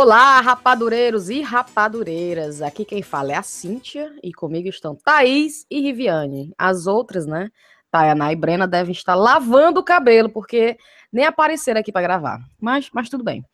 Olá, 0.00 0.40
rapadureiros 0.40 1.28
e 1.28 1.42
rapadureiras. 1.42 2.62
Aqui 2.62 2.84
quem 2.84 3.02
fala 3.02 3.32
é 3.32 3.34
a 3.34 3.42
Cíntia 3.42 4.14
e 4.22 4.32
comigo 4.32 4.68
estão 4.68 4.94
Thaís 4.94 5.66
e 5.68 5.80
Riviane. 5.80 6.54
As 6.56 6.86
outras, 6.86 7.26
né? 7.26 7.50
Tayana 7.90 8.32
e 8.32 8.36
Brena 8.36 8.64
devem 8.64 8.92
estar 8.92 9.16
lavando 9.16 9.80
o 9.80 9.82
cabelo, 9.82 10.28
porque 10.28 10.78
nem 11.12 11.24
apareceram 11.24 11.80
aqui 11.80 11.90
para 11.90 12.02
gravar. 12.02 12.38
Mas, 12.60 12.88
mas 12.92 13.08
tudo 13.08 13.24
bem. 13.24 13.44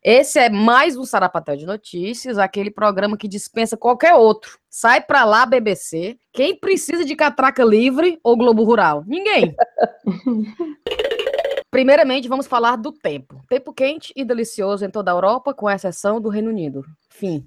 Esse 0.00 0.38
é 0.38 0.48
mais 0.48 0.96
um 0.96 1.04
Sarapatel 1.04 1.56
de 1.56 1.66
Notícias, 1.66 2.38
aquele 2.38 2.70
programa 2.70 3.16
que 3.16 3.26
dispensa 3.26 3.76
qualquer 3.76 4.14
outro. 4.14 4.56
Sai 4.70 5.00
pra 5.00 5.24
lá, 5.24 5.44
BBC. 5.44 6.16
Quem 6.32 6.54
precisa 6.54 7.04
de 7.04 7.16
catraca 7.16 7.64
livre 7.64 8.20
ou 8.22 8.36
Globo 8.36 8.62
Rural? 8.62 9.02
Ninguém. 9.04 9.52
Primeiramente, 11.70 12.28
vamos 12.28 12.46
falar 12.46 12.76
do 12.76 12.90
tempo. 12.90 13.42
Tempo 13.48 13.72
quente 13.72 14.12
e 14.16 14.24
delicioso 14.24 14.84
em 14.84 14.90
toda 14.90 15.10
a 15.10 15.14
Europa, 15.14 15.52
com 15.52 15.68
exceção 15.68 16.20
do 16.20 16.28
Reino 16.28 16.48
Unido. 16.48 16.84
Fim. 17.10 17.46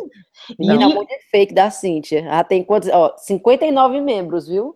Menina, 0.59 0.91
e... 0.91 0.95
muito 0.95 1.13
fake 1.31 1.53
da 1.53 1.71
Cíntia. 1.71 2.21
Ela 2.21 2.43
tem 2.43 2.65
quantos? 2.65 2.89
Ó, 2.91 3.15
59 3.19 4.01
membros, 4.01 4.49
viu? 4.49 4.75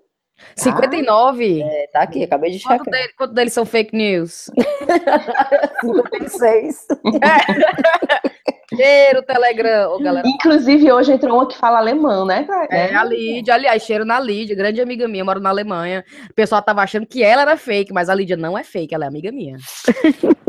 59? 0.55 1.63
Ah, 1.63 1.67
é, 1.67 1.87
tá 1.87 2.03
aqui, 2.03 2.23
acabei 2.23 2.51
de 2.51 2.59
checar. 2.59 2.79
Quanto, 2.79 2.91
dele, 2.91 3.13
quanto 3.17 3.35
deles 3.35 3.53
são 3.55 3.65
fake 3.65 3.97
news? 3.97 4.51
56. 5.81 6.87
É. 7.23 8.36
Cheiro 8.77 9.23
Telegram, 9.23 9.99
galera. 10.01 10.29
Inclusive, 10.29 10.93
hoje 10.93 11.13
entrou 11.13 11.37
uma 11.37 11.49
que 11.49 11.57
fala 11.57 11.79
alemão, 11.79 12.25
né? 12.25 12.47
É, 12.71 12.95
a 12.95 13.05
Lídia, 13.05 13.55
aliás, 13.55 13.83
cheiro 13.83 14.05
na 14.05 14.21
Lídia, 14.21 14.55
grande 14.57 14.81
amiga 14.81 15.09
minha, 15.09 15.25
moro 15.25 15.41
na 15.41 15.51
Alemanha. 15.51 16.05
O 16.31 16.35
pessoal 16.35 16.63
tava 16.63 16.83
achando 16.83 17.07
que 17.07 17.23
ela 17.23 17.43
era 17.43 17.57
fake, 17.57 17.93
mas 17.93 18.09
a 18.09 18.15
Lídia 18.15 18.37
não 18.37 18.57
é 18.57 18.63
fake, 18.63 18.95
ela 18.95 19.05
é 19.05 19.09
amiga 19.09 19.33
minha. 19.33 19.57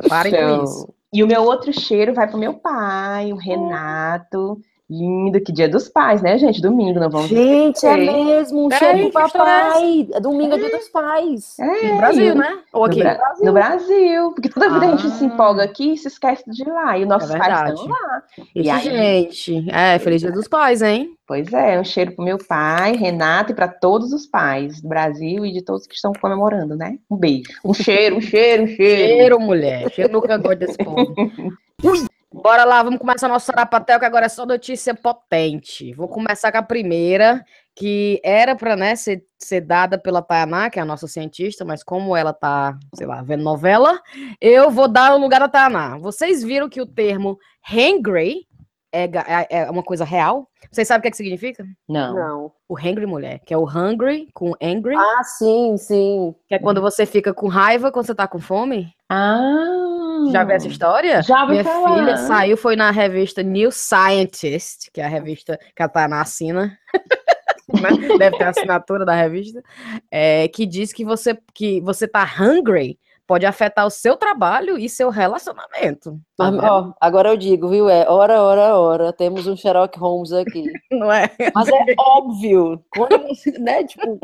Parem 0.07 0.33
então... 0.33 0.57
com 0.57 0.63
isso. 0.63 0.97
E 1.13 1.23
o 1.23 1.27
meu 1.27 1.43
outro 1.43 1.71
cheiro 1.71 2.13
vai 2.13 2.27
pro 2.27 2.37
meu 2.37 2.55
pai, 2.55 3.31
o 3.31 3.37
Renato. 3.37 4.59
Lindo, 4.89 5.41
que 5.41 5.51
dia 5.51 5.67
dos 5.67 5.89
pais, 5.89 6.21
né, 6.21 6.37
gente? 6.37 6.61
Domingo, 6.61 6.97
não 6.97 7.09
vamos 7.09 7.27
Gente, 7.27 7.85
é 7.85 7.97
mesmo, 7.97 8.67
um 8.67 8.71
cheiro 8.71 9.03
do 9.03 9.11
papai. 9.11 10.07
É 10.13 10.19
domingo 10.21 10.55
é 10.55 10.57
dia 10.57 10.77
dos 10.77 10.87
pais. 10.87 11.59
É, 11.59 11.91
no 11.91 11.97
Brasil, 11.97 12.35
né? 12.35 12.59
Ou 12.71 12.85
aqui? 12.85 12.99
No, 12.99 13.03
Bra 13.03 13.17
Brasil. 13.17 13.45
no 13.45 13.53
Brasil. 13.53 14.31
Porque 14.31 14.47
toda 14.47 14.69
vida 14.69 14.85
ah. 14.85 14.93
a 14.93 14.95
gente 14.95 15.11
se 15.11 15.25
ah. 15.25 15.27
empolga 15.27 15.63
aqui 15.63 15.93
e 15.93 15.97
se 15.97 16.07
esquece 16.07 16.49
de 16.49 16.61
ir 16.61 16.71
lá. 16.71 16.97
E 16.97 17.03
os 17.03 17.09
nossos 17.09 17.29
é 17.29 17.37
pais 17.37 17.69
estão 17.69 17.87
lá. 17.87 18.23
E 18.55 18.69
aí, 18.69 18.81
gente, 18.81 19.69
é, 19.69 19.99
feliz 19.99 20.21
dia 20.21 20.31
dos 20.31 20.47
pais, 20.47 20.81
hein? 20.81 21.17
Pois 21.27 21.51
é, 21.51 21.77
um 21.77 21.83
cheiro 21.83 22.13
pro 22.13 22.23
meu 22.23 22.37
pai, 22.37 22.95
Renato, 22.95 23.51
e 23.51 23.55
para 23.55 23.67
todos 23.67 24.13
os 24.13 24.25
pais 24.25 24.79
do 24.79 24.87
Brasil 24.87 25.45
e 25.45 25.51
de 25.51 25.61
todos 25.61 25.85
que 25.85 25.95
estão 25.95 26.13
comemorando, 26.13 26.77
né? 26.77 26.97
Um 27.11 27.17
beijo. 27.17 27.49
Um 27.65 27.73
cheiro, 27.73 28.15
um 28.15 28.21
cheiro, 28.21 28.63
um 28.63 28.67
cheiro. 28.67 29.17
Cheiro, 29.17 29.39
mulher. 29.41 29.91
Cheiro 29.91 30.13
no 30.13 30.21
cangote 30.21 30.65
desse 30.65 30.77
povo. 30.77 31.13
Ui! 31.83 32.06
Bora 32.31 32.65
lá, 32.65 32.83
vamos 32.83 32.99
começar 32.99 33.27
nosso 33.29 33.45
sarapatel, 33.45 33.99
que 33.99 34.05
agora 34.05 34.25
é 34.25 34.29
só 34.29 34.45
notícia 34.45 34.93
potente. 34.93 35.93
Vou 35.93 36.09
começar 36.09 36.51
com 36.51 36.57
a 36.57 36.63
primeira, 36.63 37.43
que 37.73 38.19
era 38.23 38.53
para 38.53 38.75
né, 38.75 38.95
ser, 38.97 39.23
ser 39.39 39.61
dada 39.61 39.97
pela 39.97 40.21
Tayaná, 40.21 40.69
que 40.69 40.77
é 40.77 40.81
a 40.81 40.85
nossa 40.85 41.07
cientista, 41.07 41.63
mas 41.63 41.83
como 41.83 42.17
ela 42.17 42.33
tá, 42.33 42.77
sei 42.93 43.07
lá, 43.07 43.21
vendo 43.21 43.43
novela, 43.43 44.01
eu 44.41 44.69
vou 44.69 44.89
dar 44.89 45.15
o 45.15 45.17
lugar 45.17 45.39
da 45.39 45.47
Tayaná. 45.47 45.97
Vocês 45.97 46.43
viram 46.43 46.67
que 46.67 46.81
o 46.81 46.85
termo 46.85 47.39
hangry 47.71 48.45
é, 48.91 49.05
é, 49.05 49.47
é 49.61 49.71
uma 49.71 49.83
coisa 49.83 50.03
real? 50.03 50.49
Vocês 50.69 50.87
sabem 50.87 50.99
o 50.99 51.01
que, 51.03 51.07
é 51.07 51.11
que 51.11 51.17
significa? 51.17 51.65
Não. 51.87 52.13
Não. 52.13 52.51
O 52.67 52.77
hangry, 52.77 53.05
mulher, 53.05 53.39
que 53.45 53.53
é 53.53 53.57
o 53.57 53.65
hungry 53.65 54.27
com 54.33 54.53
angry. 54.61 54.95
Ah, 54.95 55.23
sim, 55.23 55.77
sim. 55.77 56.35
Que 56.49 56.55
é 56.55 56.59
quando 56.59 56.81
você 56.81 57.05
fica 57.05 57.33
com 57.33 57.47
raiva 57.47 57.91
quando 57.91 58.05
você 58.05 58.15
tá 58.15 58.27
com 58.27 58.39
fome. 58.39 58.93
Ah. 59.09 60.06
Já 60.31 60.43
viu 60.43 60.55
essa 60.55 60.67
história? 60.67 61.21
Já 61.21 61.45
vi 61.45 61.51
Minha 61.51 61.63
falar. 61.63 61.95
filha 61.95 62.17
saiu, 62.17 62.57
foi 62.57 62.75
na 62.75 62.91
revista 62.91 63.41
New 63.43 63.71
Scientist, 63.71 64.91
que 64.91 65.01
é 65.01 65.05
a 65.05 65.09
revista 65.09 65.57
que 65.75 65.81
ela 65.81 65.89
tá 65.89 66.07
na 66.07 66.21
assina. 66.21 66.77
Né? 67.67 68.17
Deve 68.17 68.37
ter 68.37 68.45
a 68.45 68.49
assinatura 68.51 69.03
da 69.03 69.13
revista. 69.13 69.61
É, 70.09 70.47
que 70.47 70.65
diz 70.65 70.93
que 70.93 71.03
você, 71.03 71.37
que 71.53 71.81
você 71.81 72.07
tá 72.07 72.23
hungry 72.23 72.97
pode 73.27 73.45
afetar 73.45 73.85
o 73.85 73.89
seu 73.89 74.15
trabalho 74.15 74.77
e 74.77 74.87
seu 74.87 75.09
relacionamento. 75.09 76.17
Tá 76.37 76.49
Mas, 76.49 76.63
ó, 76.63 76.93
agora 76.99 77.29
eu 77.29 77.37
digo, 77.37 77.67
viu? 77.67 77.89
É 77.89 78.09
hora, 78.09 78.41
hora, 78.41 78.75
hora. 78.77 79.13
Temos 79.13 79.45
um 79.45 79.55
Sherlock 79.55 79.99
Holmes 79.99 80.31
aqui. 80.31 80.63
Não 80.89 81.11
é? 81.11 81.29
Mas 81.53 81.67
é 81.67 81.93
óbvio. 81.99 82.81
Quando 82.95 83.27
você, 83.27 83.51
né, 83.59 83.83
tipo, 83.83 84.17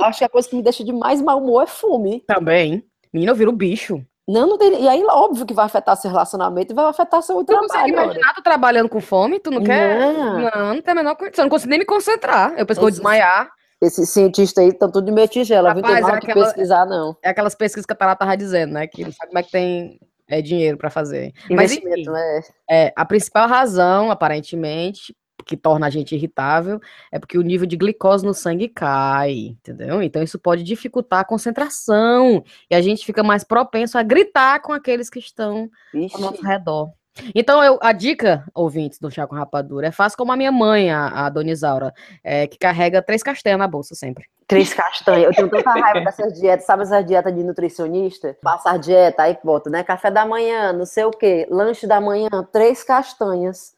acho 0.00 0.18
que 0.18 0.24
a 0.24 0.28
coisa 0.28 0.48
que 0.48 0.56
me 0.56 0.62
deixa 0.62 0.82
de 0.82 0.92
mais 0.92 1.20
mau 1.20 1.38
humor 1.38 1.64
é 1.64 1.66
fome. 1.66 2.24
Também. 2.26 2.82
Menina, 3.12 3.32
eu 3.32 3.36
viro 3.36 3.52
bicho. 3.52 4.02
Não, 4.26 4.46
não 4.46 4.58
tem. 4.58 4.82
E 4.82 4.88
aí, 4.88 5.04
óbvio 5.04 5.44
que 5.44 5.52
vai 5.52 5.66
afetar 5.66 5.96
seu 5.96 6.10
relacionamento 6.10 6.72
e 6.72 6.74
vai 6.74 6.86
afetar 6.86 7.22
seu 7.22 7.36
tu 7.36 7.44
trabalho. 7.44 7.68
Tu 7.68 7.72
consegue 7.72 7.92
imaginar 7.92 8.34
tu 8.34 8.42
trabalhando 8.42 8.88
com 8.88 9.00
fome? 9.00 9.38
Tu 9.38 9.50
não, 9.50 9.58
não. 9.58 9.66
quer? 9.66 9.98
Não, 9.98 10.74
não 10.74 10.82
tem 10.82 10.92
a 10.92 10.94
menor 10.94 11.14
condição. 11.14 11.44
Não 11.44 11.50
consigo 11.50 11.70
nem 11.70 11.78
me 11.78 11.84
concentrar. 11.84 12.54
Eu 12.56 12.64
penso 12.64 12.80
que 12.80 12.84
vou 12.84 12.90
desmaiar. 12.90 13.50
Esses 13.82 14.08
cientistas 14.08 14.64
aí 14.64 14.70
estão 14.70 14.90
tudo 14.90 15.12
de 15.12 15.28
tigela, 15.28 15.74
Rapaz, 15.74 15.96
viu? 15.96 16.04
Tem 16.04 16.14
é 16.14 16.16
aquela, 16.16 16.44
pesquisar, 16.46 16.86
não. 16.86 17.16
É 17.22 17.28
aquelas 17.28 17.54
pesquisas 17.54 17.84
que 17.84 17.92
a 17.92 17.96
Tara 17.96 18.16
tava 18.16 18.34
dizendo, 18.34 18.72
né? 18.72 18.86
Que 18.86 19.04
não 19.04 19.12
sabe 19.12 19.28
como 19.28 19.38
é 19.38 19.42
que 19.42 19.50
tem 19.50 19.98
é, 20.28 20.40
dinheiro 20.40 20.78
para 20.78 20.88
fazer. 20.88 21.32
Mas, 21.50 21.72
enfim, 21.72 22.08
né? 22.08 22.40
é, 22.70 22.92
a 22.96 23.04
principal 23.04 23.46
razão, 23.46 24.10
aparentemente, 24.10 25.14
que 25.44 25.56
torna 25.56 25.86
a 25.86 25.90
gente 25.90 26.14
irritável 26.14 26.80
é 27.12 27.18
porque 27.18 27.38
o 27.38 27.42
nível 27.42 27.66
de 27.66 27.76
glicose 27.76 28.24
no 28.24 28.34
sangue 28.34 28.68
cai, 28.68 29.32
entendeu? 29.32 30.02
Então 30.02 30.22
isso 30.22 30.38
pode 30.38 30.62
dificultar 30.62 31.20
a 31.20 31.24
concentração 31.24 32.42
e 32.70 32.74
a 32.74 32.80
gente 32.80 33.04
fica 33.04 33.22
mais 33.22 33.44
propenso 33.44 33.98
a 33.98 34.02
gritar 34.02 34.60
com 34.60 34.72
aqueles 34.72 35.10
que 35.10 35.18
estão 35.18 35.70
Ixi. 35.92 36.14
ao 36.14 36.20
nosso 36.20 36.42
redor. 36.42 36.92
Então, 37.32 37.62
eu, 37.62 37.78
a 37.80 37.92
dica, 37.92 38.44
ouvintes 38.52 38.98
do 38.98 39.10
Chá 39.10 39.26
com 39.26 39.36
Rapadura, 39.36 39.86
é 39.86 39.92
fácil 39.92 40.18
como 40.18 40.32
a 40.32 40.36
minha 40.36 40.50
mãe, 40.50 40.90
a, 40.90 41.26
a 41.26 41.28
Dona 41.28 41.50
Isaura, 41.50 41.92
é, 42.24 42.46
que 42.46 42.58
carrega 42.58 43.00
três 43.00 43.22
castanhas 43.22 43.58
na 43.58 43.68
bolsa 43.68 43.94
sempre. 43.94 44.24
Três 44.46 44.74
castanhas. 44.74 45.26
Eu 45.26 45.32
tenho 45.32 45.48
tanta 45.48 45.70
raiva 45.70 46.00
dessas 46.00 46.38
dietas. 46.38 46.66
Sabe 46.66 46.82
essa 46.82 47.02
dieta 47.02 47.32
de 47.32 47.42
nutricionista? 47.42 48.36
Passa 48.42 48.72
a 48.72 48.76
dieta, 48.76 49.22
aí 49.22 49.38
bota, 49.42 49.70
né? 49.70 49.82
Café 49.82 50.10
da 50.10 50.26
manhã, 50.26 50.72
não 50.72 50.84
sei 50.84 51.04
o 51.04 51.10
quê. 51.10 51.46
Lanche 51.50 51.86
da 51.86 52.00
manhã, 52.00 52.28
três 52.52 52.82
castanhas. 52.82 53.74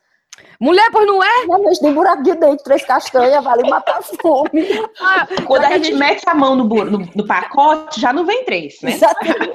Mulher, 0.60 0.88
pois 0.90 1.06
não 1.06 1.22
é? 1.22 1.46
Não, 1.46 1.62
mas 1.62 1.78
tem 1.78 1.92
buraco 1.92 2.22
de 2.22 2.34
dente, 2.34 2.64
três 2.64 2.84
castanhas, 2.84 3.44
vale 3.44 3.68
matar 3.68 3.98
a 3.98 4.02
fome. 4.02 4.66
Ah, 5.00 5.26
Quando 5.46 5.64
a, 5.64 5.68
a 5.68 5.72
gente, 5.72 5.86
gente, 5.86 5.98
mete 5.98 6.22
a 6.26 6.34
mão 6.34 6.56
no, 6.56 6.64
no, 6.64 6.98
no, 7.14 7.26
pacote, 7.26 8.00
já 8.00 8.12
não 8.12 8.24
vem 8.24 8.44
três, 8.44 8.80
né? 8.82 8.92
Exatamente. 8.92 9.52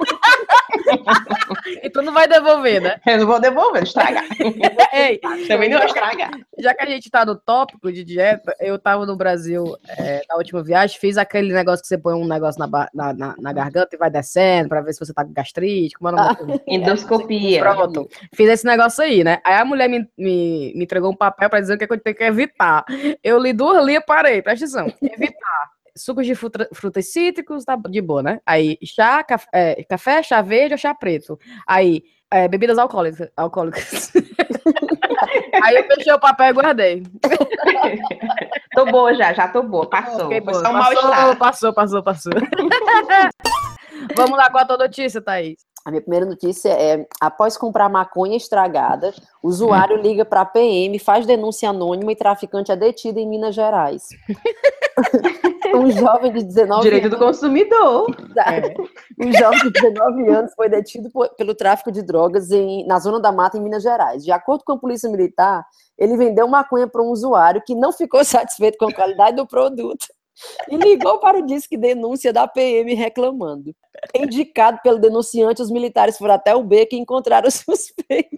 e 1.82 1.90
tu 1.90 2.02
não 2.02 2.12
vai 2.12 2.28
devolver, 2.28 2.80
né? 2.80 3.00
Eu 3.06 3.18
não 3.18 3.26
vou 3.26 3.40
devolver, 3.40 3.82
estragar. 3.82 4.24
Ei, 4.92 5.18
Também 5.48 5.68
não 5.68 5.78
vou 5.78 5.86
estragar. 5.86 6.30
Já 6.58 6.74
que 6.74 6.82
a 6.82 6.86
gente 6.86 7.10
tá 7.10 7.24
no 7.24 7.36
tópico 7.36 7.92
de 7.92 8.04
dieta, 8.04 8.54
eu 8.60 8.78
tava 8.78 9.04
no 9.04 9.16
Brasil 9.16 9.76
é, 9.98 10.22
na 10.28 10.36
última 10.36 10.62
viagem, 10.62 10.98
fiz 10.98 11.16
aquele 11.16 11.52
negócio 11.52 11.82
que 11.82 11.88
você 11.88 11.98
põe 11.98 12.14
um 12.14 12.26
negócio 12.26 12.60
na, 12.60 12.88
na, 12.94 13.12
na, 13.12 13.34
na 13.38 13.52
garganta 13.52 13.94
e 13.94 13.98
vai 13.98 14.10
descendo 14.10 14.68
pra 14.68 14.80
ver 14.80 14.92
se 14.92 15.00
você 15.00 15.12
tá 15.12 15.24
com 15.24 15.32
gastrite, 15.32 15.94
como 15.96 16.10
é 16.10 16.12
o 16.12 16.16
nome? 16.16 16.54
Ah, 16.54 16.60
endoscopia. 16.66 17.60
Pronto. 17.60 18.08
Fiz 18.34 18.48
esse 18.48 18.64
negócio 18.64 19.02
aí, 19.02 19.24
né? 19.24 19.40
Aí 19.44 19.54
a 19.54 19.64
mulher 19.64 19.88
me, 19.88 20.08
me, 20.16 20.71
me 20.74 20.84
entregou 20.84 21.10
um 21.10 21.16
papel 21.16 21.48
pra 21.48 21.60
dizer 21.60 21.74
o 21.74 21.78
que, 21.78 21.84
é 21.84 21.86
que 21.86 21.92
eu 21.92 22.00
tenho 22.00 22.16
que 22.16 22.24
evitar. 22.24 22.84
Eu 23.22 23.38
li 23.38 23.52
duas 23.52 23.84
linhas 23.84 24.04
parei, 24.06 24.42
presta 24.42 24.64
atenção. 24.64 24.92
Evitar 25.02 25.72
sucos 25.96 26.26
de 26.26 26.34
fruta, 26.34 26.68
frutas 26.72 27.12
cítricos, 27.12 27.64
tá 27.64 27.76
de 27.76 28.00
boa, 28.00 28.22
né? 28.22 28.40
Aí, 28.46 28.78
chá, 28.84 29.22
café, 29.22 29.48
é, 29.52 29.84
café 29.84 30.22
chá 30.22 30.40
verde 30.42 30.74
ou 30.74 30.78
chá 30.78 30.94
preto. 30.94 31.38
Aí, 31.66 32.02
é, 32.30 32.48
bebidas 32.48 32.78
alcoólicas. 32.78 33.28
alcoólicas. 33.36 34.12
Aí 35.62 35.76
eu 35.76 35.84
fechei 35.84 36.12
o 36.12 36.18
papel 36.18 36.48
e 36.48 36.52
guardei. 36.52 37.02
tô 38.74 38.86
boa 38.86 39.14
já, 39.14 39.32
já 39.32 39.48
tô 39.48 39.62
boa. 39.62 39.88
Passou. 39.88 40.26
Okay, 40.26 40.40
boa. 40.40 40.60
Só 40.60 40.72
passou, 40.72 41.36
passou, 41.36 41.72
passou, 41.72 42.02
passou. 42.02 42.32
Vamos 44.16 44.36
lá, 44.36 44.50
qual 44.50 44.64
a 44.64 44.66
tua 44.66 44.78
notícia, 44.78 45.20
Thaís? 45.20 45.58
A 45.84 45.90
minha 45.90 46.00
primeira 46.00 46.24
notícia 46.24 46.68
é: 46.68 47.06
após 47.20 47.56
comprar 47.56 47.88
maconha 47.88 48.36
estragada, 48.36 49.12
usuário 49.42 49.96
liga 49.96 50.24
para 50.24 50.42
a 50.42 50.46
PM, 50.46 50.98
faz 50.98 51.26
denúncia 51.26 51.70
anônima 51.70 52.12
e 52.12 52.16
traficante 52.16 52.70
é 52.70 52.76
detido 52.76 53.18
em 53.18 53.28
Minas 53.28 53.54
Gerais. 53.54 54.08
um 55.74 55.90
jovem 55.90 56.32
de 56.32 56.44
19 56.44 56.82
Direito 56.82 57.06
anos. 57.06 57.18
do 57.18 57.24
consumidor. 57.24 58.06
É. 58.46 58.74
Um 59.24 59.32
jovem 59.32 59.58
de 59.58 59.70
19 59.70 60.28
anos 60.28 60.52
foi 60.54 60.68
detido 60.68 61.10
por, 61.10 61.28
pelo 61.30 61.54
tráfico 61.54 61.90
de 61.90 62.02
drogas 62.02 62.50
em, 62.50 62.86
na 62.86 62.98
Zona 63.00 63.18
da 63.18 63.32
Mata, 63.32 63.58
em 63.58 63.60
Minas 63.60 63.82
Gerais. 63.82 64.24
De 64.24 64.30
acordo 64.30 64.62
com 64.64 64.72
a 64.72 64.78
Polícia 64.78 65.10
Militar, 65.10 65.64
ele 65.98 66.16
vendeu 66.16 66.46
maconha 66.46 66.86
para 66.86 67.02
um 67.02 67.10
usuário 67.10 67.62
que 67.66 67.74
não 67.74 67.92
ficou 67.92 68.22
satisfeito 68.24 68.78
com 68.78 68.86
a 68.86 68.94
qualidade 68.94 69.36
do 69.36 69.46
produto 69.46 70.06
e 70.68 70.76
ligou 70.76 71.18
para 71.18 71.38
o 71.38 71.46
disque 71.46 71.76
denúncia 71.76 72.32
da 72.32 72.46
PM 72.46 72.94
reclamando. 72.94 73.74
Indicado 74.14 74.78
pelo 74.82 74.98
denunciante, 74.98 75.62
os 75.62 75.70
militares 75.70 76.18
foram 76.18 76.34
até 76.34 76.54
o 76.54 76.62
beco 76.62 76.94
e 76.94 76.98
encontraram 76.98 77.48
o 77.48 77.50
suspeito. 77.52 78.36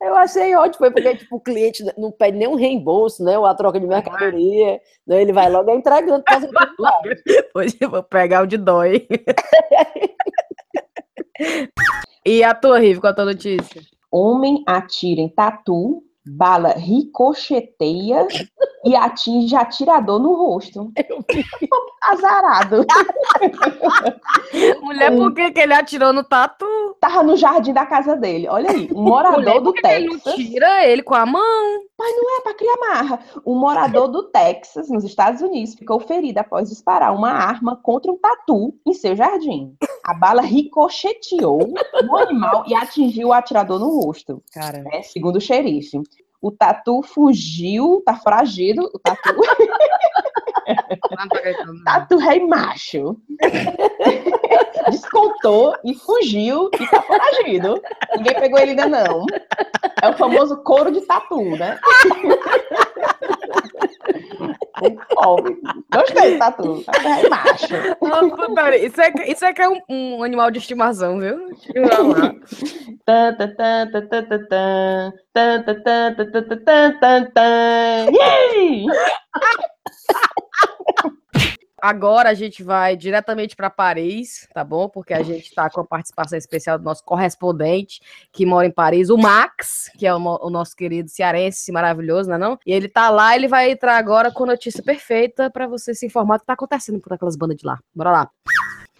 Eu 0.00 0.14
achei 0.14 0.54
ótimo, 0.54 0.78
foi 0.78 0.90
porque 0.90 1.16
tipo, 1.16 1.36
o 1.36 1.40
cliente 1.40 1.84
não 1.96 2.12
pede 2.12 2.36
nenhum 2.36 2.54
reembolso, 2.54 3.24
né? 3.24 3.38
Ou 3.38 3.46
a 3.46 3.54
troca 3.54 3.80
de 3.80 3.86
mercadoria. 3.86 4.80
Né, 5.06 5.22
ele 5.22 5.32
vai 5.32 5.50
logo 5.50 5.70
entregando. 5.70 6.22
Hoje 7.54 7.76
eu 7.80 7.90
vou 7.90 8.02
pegar 8.02 8.42
o 8.42 8.46
de 8.46 8.56
dói. 8.56 9.06
e 12.24 12.44
a 12.44 12.54
tua, 12.54 12.78
Rive, 12.78 13.00
qual 13.00 13.12
a 13.12 13.16
tua 13.16 13.24
notícia? 13.24 13.82
Homem 14.10 14.62
atira 14.66 15.20
em 15.20 15.28
tatu 15.28 16.02
bala 16.26 16.72
ricocheteia 16.72 18.26
e 18.86 18.94
atinge 18.94 19.56
atirador 19.56 20.20
no 20.20 20.32
rosto. 20.34 20.92
Azarado. 22.08 22.86
Mulher, 24.80 25.16
por 25.16 25.34
que, 25.34 25.50
que 25.50 25.58
ele 25.58 25.74
atirou 25.74 26.12
no 26.12 26.22
tatu? 26.22 26.64
Tava 27.00 27.24
no 27.24 27.36
jardim 27.36 27.72
da 27.72 27.84
casa 27.84 28.14
dele. 28.14 28.46
Olha 28.48 28.70
aí, 28.70 28.88
um 28.94 29.02
morador 29.02 29.40
Mulher, 29.40 29.60
do 29.60 29.72
Texas. 29.72 29.92
Ele 29.96 30.08
não 30.08 30.34
tira 30.36 30.86
ele 30.86 31.02
com 31.02 31.16
a 31.16 31.26
mão. 31.26 31.86
Mas 31.98 32.14
não 32.14 32.38
é 32.38 32.42
para 32.42 32.54
criar 32.54 32.76
marra. 32.76 33.20
Um 33.44 33.58
morador 33.58 34.06
do 34.08 34.24
Texas, 34.24 34.88
nos 34.88 35.02
Estados 35.02 35.40
Unidos, 35.40 35.74
ficou 35.74 35.98
ferido 35.98 36.38
após 36.38 36.68
disparar 36.68 37.12
uma 37.12 37.30
arma 37.30 37.74
contra 37.82 38.12
um 38.12 38.18
tatu 38.18 38.74
em 38.86 38.92
seu 38.92 39.16
jardim. 39.16 39.74
A 40.04 40.14
bala 40.14 40.42
ricocheteou 40.42 41.74
no 42.04 42.16
animal 42.18 42.64
e 42.68 42.74
atingiu 42.74 43.28
o 43.28 43.32
atirador 43.32 43.80
no 43.80 44.00
rosto. 44.00 44.42
Cara. 44.52 44.84
É, 44.92 45.02
segundo 45.02 45.36
o 45.36 45.40
xerife. 45.40 46.00
O 46.40 46.50
tatu 46.50 47.02
fugiu, 47.02 48.02
tá 48.04 48.14
foragido, 48.14 48.90
o 48.92 48.98
tatu. 48.98 49.34
tatu 51.84 52.16
rei 52.18 52.46
macho. 52.46 53.16
Descontou 54.90 55.76
e 55.84 55.94
fugiu 55.94 56.70
e 56.78 56.86
tá 56.86 57.02
foragido. 57.02 57.82
Ninguém 58.16 58.34
pegou 58.34 58.58
ele 58.58 58.70
ainda 58.70 58.86
não. 58.86 59.26
É 60.02 60.08
o 60.08 60.16
famoso 60.16 60.56
couro 60.62 60.90
de 60.90 61.00
tatu, 61.02 61.42
né? 61.56 61.78
Pobre. 65.14 65.58
Gostei 65.92 66.34
do 66.34 66.38
tatu. 66.38 66.84
Rei 67.00 67.28
macho. 67.28 67.74
isso, 68.76 69.00
é, 69.00 69.30
isso 69.30 69.44
é 69.44 69.52
que 69.52 69.62
é 69.62 69.68
um, 69.68 69.80
um 69.88 70.22
animal 70.22 70.50
de 70.50 70.58
estimação, 70.58 71.18
viu? 71.18 71.48
Yay! 78.10 78.86
Agora 81.86 82.30
a 82.30 82.34
gente 82.34 82.64
vai 82.64 82.96
diretamente 82.96 83.54
para 83.54 83.70
Paris, 83.70 84.48
tá 84.52 84.64
bom? 84.64 84.88
Porque 84.88 85.14
a 85.14 85.22
gente 85.22 85.44
está 85.44 85.70
com 85.70 85.82
a 85.82 85.84
participação 85.84 86.36
especial 86.36 86.76
do 86.76 86.84
nosso 86.84 87.04
correspondente 87.04 88.00
que 88.32 88.44
mora 88.44 88.66
em 88.66 88.72
Paris, 88.72 89.08
o 89.08 89.16
Max, 89.16 89.88
que 89.96 90.04
é 90.04 90.12
o, 90.12 90.18
o 90.18 90.50
nosso 90.50 90.74
querido 90.74 91.08
cearense 91.08 91.70
maravilhoso, 91.70 92.28
não 92.28 92.34
é 92.34 92.38
não? 92.40 92.58
E 92.66 92.72
ele 92.72 92.88
tá 92.88 93.08
lá, 93.08 93.36
ele 93.36 93.46
vai 93.46 93.70
entrar 93.70 93.98
agora 93.98 94.32
com 94.32 94.42
a 94.42 94.48
notícia 94.48 94.82
perfeita 94.82 95.48
para 95.48 95.68
você 95.68 95.94
se 95.94 96.04
informar 96.04 96.38
do 96.38 96.40
que 96.40 96.46
tá 96.46 96.54
acontecendo 96.54 96.98
por 96.98 97.12
aquelas 97.12 97.36
bandas 97.36 97.56
de 97.56 97.64
lá. 97.64 97.78
Bora 97.94 98.10
lá. 98.10 98.30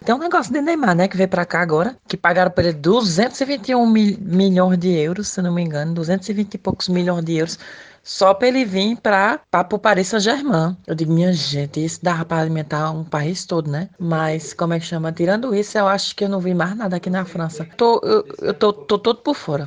Tem 0.05 0.15
um 0.15 0.19
negócio 0.19 0.53
de 0.53 0.61
Neymar, 0.61 0.95
né, 0.95 1.09
que 1.09 1.17
veio 1.17 1.27
para 1.27 1.45
cá 1.45 1.59
agora, 1.59 1.97
que 2.07 2.15
pagaram 2.15 2.51
para 2.51 2.69
ele 2.69 2.77
221 2.77 3.85
mil, 3.85 4.17
milhões 4.21 4.77
de 4.77 4.95
euros, 4.95 5.27
se 5.27 5.41
não 5.41 5.53
me 5.53 5.61
engano, 5.61 5.93
220 5.93 6.53
e 6.53 6.57
poucos 6.57 6.87
milhões 6.87 7.25
de 7.25 7.35
euros 7.35 7.59
só 8.07 8.33
para 8.33 8.47
ele 8.47 8.63
vir 8.63 8.95
para 8.95 9.41
o 9.69 9.77
Paris 9.77 10.07
Saint-Germain. 10.07 10.77
Eu 10.87 10.95
digo, 10.95 11.11
minha 11.11 11.33
gente, 11.33 11.83
isso 11.83 11.99
dá 12.01 12.23
para 12.23 12.41
alimentar 12.41 12.89
um 12.91 13.03
país 13.03 13.45
todo, 13.45 13.69
né? 13.69 13.89
Mas, 13.99 14.53
como 14.53 14.73
é 14.73 14.79
que 14.79 14.85
chama? 14.85 15.11
Tirando 15.11 15.53
isso, 15.53 15.77
eu 15.77 15.89
acho 15.89 16.15
que 16.15 16.23
eu 16.23 16.29
não 16.29 16.39
vi 16.39 16.53
mais 16.53 16.73
nada 16.73 16.95
aqui 16.95 17.09
na 17.09 17.25
França. 17.25 17.67
Tô, 17.75 17.99
eu, 18.01 18.25
eu 18.41 18.53
tô, 18.53 18.71
tô 18.71 18.97
todo 18.97 19.21
por 19.21 19.35
fora. 19.35 19.65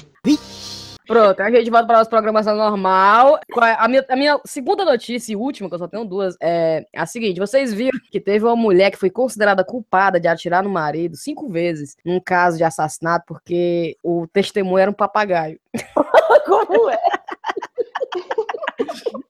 Pronto, 1.06 1.40
a 1.40 1.50
gente 1.50 1.68
volta 1.70 1.87
para 1.87 1.99
nossa 1.99 2.09
programação 2.09 2.56
normal. 2.56 3.38
A 3.59 3.88
minha, 3.88 4.06
a 4.09 4.16
minha 4.16 4.40
segunda 4.47 4.87
notícia 4.87 5.32
e 5.32 5.37
última, 5.37 5.68
que 5.68 5.75
eu 5.75 5.78
só 5.78 5.88
tenho 5.88 6.06
duas, 6.06 6.35
é 6.40 6.87
a 6.97 7.04
seguinte: 7.04 7.40
vocês 7.40 7.75
viram 7.75 7.99
que 8.11 8.20
teve 8.20 8.44
uma 8.44 8.56
mulher 8.56 8.90
que 8.90 8.97
foi 8.97 9.11
considerada 9.11 9.64
culpada 9.64 10.18
de 10.18 10.28
atirar 10.28 10.62
no 10.62 10.70
marido 10.70 11.14
cinco 11.14 11.49
vezes 11.49 11.94
num 12.06 12.20
caso 12.20 12.56
de 12.56 12.64
assassinato 12.64 13.25
porque 13.26 13.99
o 14.02 14.26
testemunho 14.32 14.78
era 14.78 14.90
um 14.90 14.94
papagaio. 14.94 15.59
Como 16.47 16.88
é? 16.88 16.99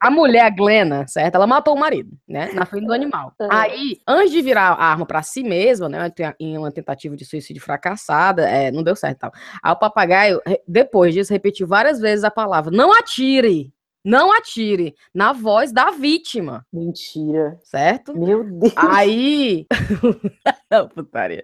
A 0.00 0.10
mulher, 0.10 0.44
a 0.44 0.50
Glena, 0.50 1.06
certo? 1.06 1.34
Ela 1.34 1.46
matou 1.46 1.74
o 1.74 1.78
marido, 1.78 2.10
né? 2.26 2.50
Na 2.52 2.64
frente 2.64 2.86
do 2.86 2.92
animal. 2.92 3.32
É. 3.40 3.48
Aí, 3.50 3.98
antes 4.06 4.32
de 4.32 4.42
virar 4.42 4.72
a 4.72 4.84
arma 4.84 5.06
para 5.06 5.22
si 5.22 5.42
mesma, 5.42 5.88
né? 5.88 6.12
Em 6.38 6.56
uma 6.56 6.70
tentativa 6.70 7.16
de 7.16 7.24
suicídio 7.24 7.62
fracassada, 7.62 8.48
é, 8.48 8.70
não 8.70 8.82
deu 8.82 8.96
certo 8.96 9.18
tal. 9.18 9.32
Aí 9.62 9.72
o 9.72 9.76
papagaio, 9.76 10.40
depois 10.66 11.14
disso, 11.14 11.32
repetiu 11.32 11.66
várias 11.66 12.00
vezes 12.00 12.24
a 12.24 12.30
palavra: 12.30 12.70
não 12.70 12.92
atire. 12.92 13.72
Não 14.02 14.32
atire 14.32 14.94
na 15.14 15.32
voz 15.32 15.72
da 15.72 15.90
vítima. 15.90 16.64
Mentira. 16.72 17.58
Certo? 17.62 18.18
Meu 18.18 18.42
Deus. 18.42 18.72
Aí. 18.74 19.66
Putaria. 20.94 21.42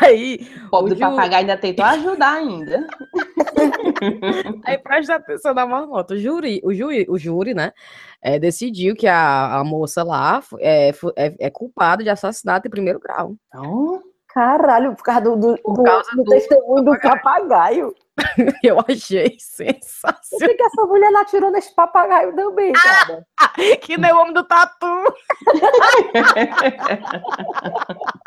Aí. 0.00 0.46
O 0.66 0.70
pobre 0.70 0.94
do 0.94 0.96
ju... 0.96 1.00
papagaio 1.00 1.40
ainda 1.40 1.56
tentou 1.56 1.84
ajudar 1.84 2.34
ainda. 2.34 2.86
Aí 4.64 4.78
presta 4.78 5.16
atenção 5.16 5.52
na 5.54 5.66
marmota. 5.66 6.14
O 6.14 6.18
júri, 6.18 6.60
o 6.64 6.72
júri, 6.72 7.06
o 7.08 7.18
júri 7.18 7.54
né? 7.54 7.72
É, 8.22 8.38
decidiu 8.38 8.94
que 8.94 9.06
a, 9.06 9.58
a 9.58 9.64
moça 9.64 10.02
lá 10.02 10.42
é, 10.58 10.90
é, 11.16 11.34
é 11.38 11.50
culpada 11.50 12.02
de 12.02 12.10
assassinato 12.10 12.66
em 12.66 12.70
primeiro 12.70 13.00
grau. 13.00 13.34
Então. 13.48 14.02
Caralho, 14.28 14.94
por 14.94 15.02
causa 15.02 15.22
do, 15.22 15.36
do, 15.36 15.58
por 15.62 15.82
causa 15.82 16.10
do, 16.10 16.22
do 16.22 16.30
testemunho 16.30 16.84
do 16.84 17.00
papagaio. 17.00 17.94
Eu 18.62 18.78
achei 18.86 19.34
sensacional. 19.38 20.20
Por 20.30 20.56
que, 20.56 20.62
essa 20.62 20.86
mulher 20.86 21.10
lá 21.10 21.24
tirou 21.24 21.50
nesse 21.50 21.74
papagaio 21.74 22.36
também, 22.36 22.72
ah, 22.76 22.82
cara? 22.82 23.26
Ah, 23.40 23.48
que 23.80 23.96
nem 23.96 24.12
o 24.12 24.18
homem 24.18 24.34
do 24.34 24.44
tatu. 24.44 24.86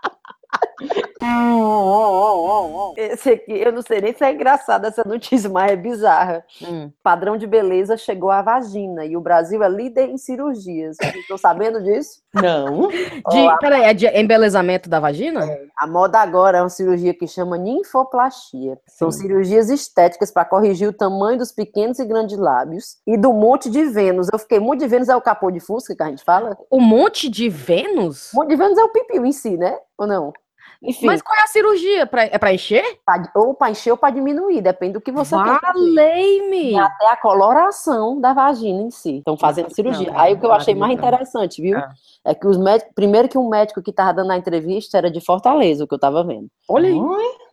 Esse 2.97 3.31
aqui, 3.31 3.51
eu 3.51 3.71
não 3.71 3.81
sei 3.81 4.01
nem 4.01 4.13
se 4.13 4.23
é 4.23 4.31
engraçada 4.31 4.87
essa 4.87 5.03
notícia, 5.05 5.49
mas 5.49 5.71
é 5.71 5.75
bizarra. 5.75 6.45
Hum. 6.61 6.91
Padrão 7.03 7.37
de 7.37 7.47
beleza 7.47 7.97
chegou 7.97 8.29
à 8.31 8.41
vagina 8.41 9.05
e 9.05 9.15
o 9.15 9.21
Brasil 9.21 9.63
é 9.63 9.69
líder 9.69 10.09
em 10.09 10.17
cirurgias. 10.17 10.97
Estão 11.01 11.37
sabendo 11.37 11.81
disso? 11.81 12.21
Não. 12.33 12.87
De, 12.87 13.57
peraí, 13.59 13.83
é 13.83 13.93
de 13.93 14.07
embelezamento 14.07 14.89
da 14.89 14.99
vagina? 14.99 15.45
É. 15.45 15.65
A 15.77 15.87
moda 15.87 16.19
agora 16.19 16.59
é 16.59 16.61
uma 16.61 16.69
cirurgia 16.69 17.13
que 17.13 17.27
chama 17.27 17.57
ninfoplastia. 17.57 18.75
Sim. 18.87 18.97
São 18.97 19.11
cirurgias 19.11 19.69
estéticas 19.69 20.31
para 20.31 20.45
corrigir 20.45 20.87
o 20.87 20.93
tamanho 20.93 21.37
dos 21.37 21.51
pequenos 21.51 21.99
e 21.99 22.05
grandes 22.05 22.37
lábios 22.37 22.97
e 23.05 23.17
do 23.17 23.33
monte 23.33 23.69
de 23.69 23.85
Vênus. 23.85 24.27
Eu 24.31 24.39
fiquei, 24.39 24.59
monte 24.59 24.79
de 24.79 24.87
Vênus 24.87 25.09
é 25.09 25.15
o 25.15 25.21
capô 25.21 25.51
de 25.51 25.59
fusca 25.59 25.95
que 25.95 26.03
a 26.03 26.07
gente 26.07 26.23
fala? 26.23 26.57
O 26.69 26.79
monte 26.79 27.29
de 27.29 27.49
Vênus? 27.49 28.31
O 28.33 28.37
monte 28.37 28.49
de 28.49 28.55
Vênus 28.55 28.77
é 28.77 28.83
o 28.83 28.89
pipiu 28.89 29.25
em 29.25 29.31
si, 29.31 29.57
né? 29.57 29.77
Ou 29.97 30.07
não? 30.07 30.33
Enfim. 30.81 31.07
Mas 31.07 31.21
qual 31.21 31.37
é 31.37 31.43
a 31.43 31.47
cirurgia? 31.47 32.05
Pra, 32.05 32.23
é 32.23 32.37
para 32.37 32.53
encher? 32.53 32.83
Ou 33.35 33.53
para 33.53 33.71
encher 33.71 33.91
ou 33.91 33.97
para 33.97 34.13
diminuir, 34.13 34.61
depende 34.61 34.93
do 34.93 35.01
que 35.01 35.11
você 35.11 35.35
Valei-me! 35.35 36.79
Até 36.79 37.11
a 37.11 37.17
coloração 37.17 38.19
da 38.19 38.33
vagina 38.33 38.83
em 38.83 38.89
si. 38.89 39.17
Estão 39.17 39.37
fazendo 39.37 39.73
cirurgia. 39.73 40.11
Não, 40.11 40.19
Aí 40.19 40.33
o 40.33 40.39
que 40.39 40.45
eu 40.45 40.53
achei 40.53 40.73
mais 40.73 40.93
interessante, 40.93 41.61
viu? 41.61 41.77
É, 41.77 41.91
é 42.27 42.33
que 42.33 42.47
os 42.47 42.57
médicos. 42.57 42.93
Primeiro 42.95 43.27
que 43.27 43.37
um 43.37 43.49
médico 43.49 43.81
que 43.81 43.89
estava 43.89 44.13
dando 44.13 44.31
a 44.31 44.37
entrevista 44.37 44.97
era 44.97 45.11
de 45.11 45.19
Fortaleza, 45.19 45.83
o 45.83 45.87
que 45.87 45.93
eu 45.93 45.97
estava 45.97 46.23
vendo. 46.23 46.47
Olha 46.69 46.87
aí. 46.87 46.99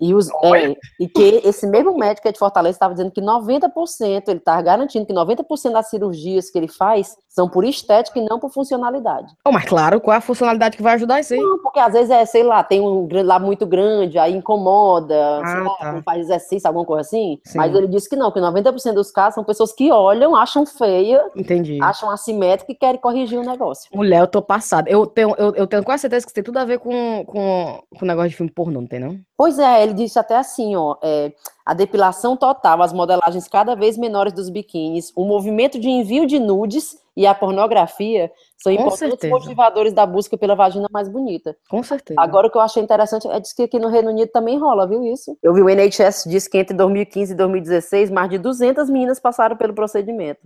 E, 0.00 0.14
os, 0.14 0.28
é, 0.28 0.76
e 1.00 1.08
que 1.08 1.40
esse 1.44 1.66
mesmo 1.66 1.96
médico 1.96 2.22
que 2.22 2.28
é 2.28 2.32
de 2.32 2.38
Fortaleza 2.38 2.76
estava 2.76 2.94
dizendo 2.94 3.10
que 3.10 3.20
90%, 3.20 4.28
ele 4.28 4.38
estava 4.38 4.62
garantindo 4.62 5.06
que 5.06 5.12
90% 5.12 5.72
das 5.72 5.90
cirurgias 5.90 6.48
que 6.48 6.58
ele 6.58 6.68
faz 6.68 7.16
são 7.36 7.50
por 7.50 7.66
estética 7.66 8.18
e 8.18 8.24
não 8.24 8.40
por 8.40 8.50
funcionalidade. 8.50 9.30
Oh, 9.46 9.52
mas 9.52 9.66
claro, 9.66 10.00
qual 10.00 10.14
é 10.14 10.16
a 10.16 10.22
funcionalidade 10.22 10.74
que 10.74 10.82
vai 10.82 10.94
ajudar 10.94 11.20
isso 11.20 11.34
aí? 11.34 11.40
Não, 11.40 11.58
porque 11.58 11.78
às 11.78 11.92
vezes 11.92 12.08
é, 12.08 12.24
sei 12.24 12.42
lá, 12.42 12.64
tem 12.64 12.80
um 12.80 13.06
lá 13.22 13.38
muito 13.38 13.66
grande, 13.66 14.18
aí 14.18 14.34
incomoda, 14.34 15.14
ah, 15.44 15.62
lá, 15.62 15.76
tá. 15.76 15.92
não 15.92 16.02
faz 16.02 16.20
exercício, 16.20 16.66
alguma 16.66 16.86
coisa 16.86 17.02
assim. 17.02 17.38
Sim. 17.44 17.58
Mas 17.58 17.74
ele 17.74 17.88
disse 17.88 18.08
que 18.08 18.16
não, 18.16 18.32
que 18.32 18.40
90% 18.40 18.94
dos 18.94 19.10
casos 19.10 19.34
são 19.34 19.44
pessoas 19.44 19.70
que 19.74 19.92
olham, 19.92 20.34
acham 20.34 20.64
feia, 20.64 21.30
Entendi. 21.36 21.78
acham 21.82 22.10
assimétrica 22.10 22.72
e 22.72 22.74
querem 22.74 22.98
corrigir 22.98 23.38
o 23.38 23.44
negócio. 23.44 23.90
Mulher, 23.94 24.20
eu 24.20 24.26
tô 24.26 24.40
passada. 24.40 24.88
Eu 24.88 25.06
tenho, 25.06 25.34
eu, 25.36 25.54
eu 25.56 25.66
tenho 25.66 25.84
quase 25.84 26.00
certeza 26.00 26.24
que 26.24 26.30
isso 26.30 26.34
tem 26.34 26.44
tudo 26.44 26.58
a 26.58 26.64
ver 26.64 26.78
com, 26.78 27.22
com, 27.26 27.82
com 27.98 28.04
o 28.04 28.08
negócio 28.08 28.30
de 28.30 28.36
filme 28.36 28.50
pornô, 28.50 28.80
não 28.80 28.88
tem 28.88 28.98
não? 28.98 29.18
Pois 29.36 29.58
é, 29.58 29.82
ele 29.82 29.92
disse 29.92 30.18
até 30.18 30.38
assim, 30.38 30.74
ó, 30.74 30.96
é, 31.02 31.34
a 31.66 31.74
depilação 31.74 32.36
total, 32.36 32.80
as 32.80 32.92
modelagens 32.92 33.48
cada 33.48 33.74
vez 33.74 33.98
menores 33.98 34.32
dos 34.32 34.48
biquínis, 34.48 35.12
o 35.16 35.24
movimento 35.24 35.80
de 35.80 35.88
envio 35.88 36.24
de 36.24 36.38
nudes 36.38 36.96
e 37.16 37.26
a 37.26 37.34
pornografia 37.34 38.30
são 38.56 38.72
Com 38.72 38.82
importantes 38.82 39.18
certeza. 39.18 39.34
motivadores 39.34 39.92
da 39.92 40.06
busca 40.06 40.38
pela 40.38 40.54
vagina 40.54 40.86
mais 40.92 41.08
bonita. 41.08 41.56
Com 41.68 41.82
certeza. 41.82 42.20
Agora, 42.20 42.46
o 42.46 42.50
que 42.50 42.56
eu 42.56 42.60
achei 42.60 42.80
interessante 42.80 43.26
é 43.26 43.40
que 43.40 43.64
aqui 43.64 43.80
no 43.80 43.88
Reino 43.88 44.10
Unido 44.10 44.30
também 44.30 44.58
rola, 44.58 44.86
viu 44.86 45.02
isso? 45.02 45.36
Eu 45.42 45.52
vi 45.52 45.60
o 45.60 45.68
NHS 45.68 46.24
diz 46.28 46.46
que 46.46 46.56
entre 46.56 46.76
2015 46.76 47.32
e 47.32 47.36
2016, 47.36 48.10
mais 48.12 48.30
de 48.30 48.38
200 48.38 48.88
meninas 48.88 49.18
passaram 49.18 49.56
pelo 49.56 49.74
procedimento. 49.74 50.42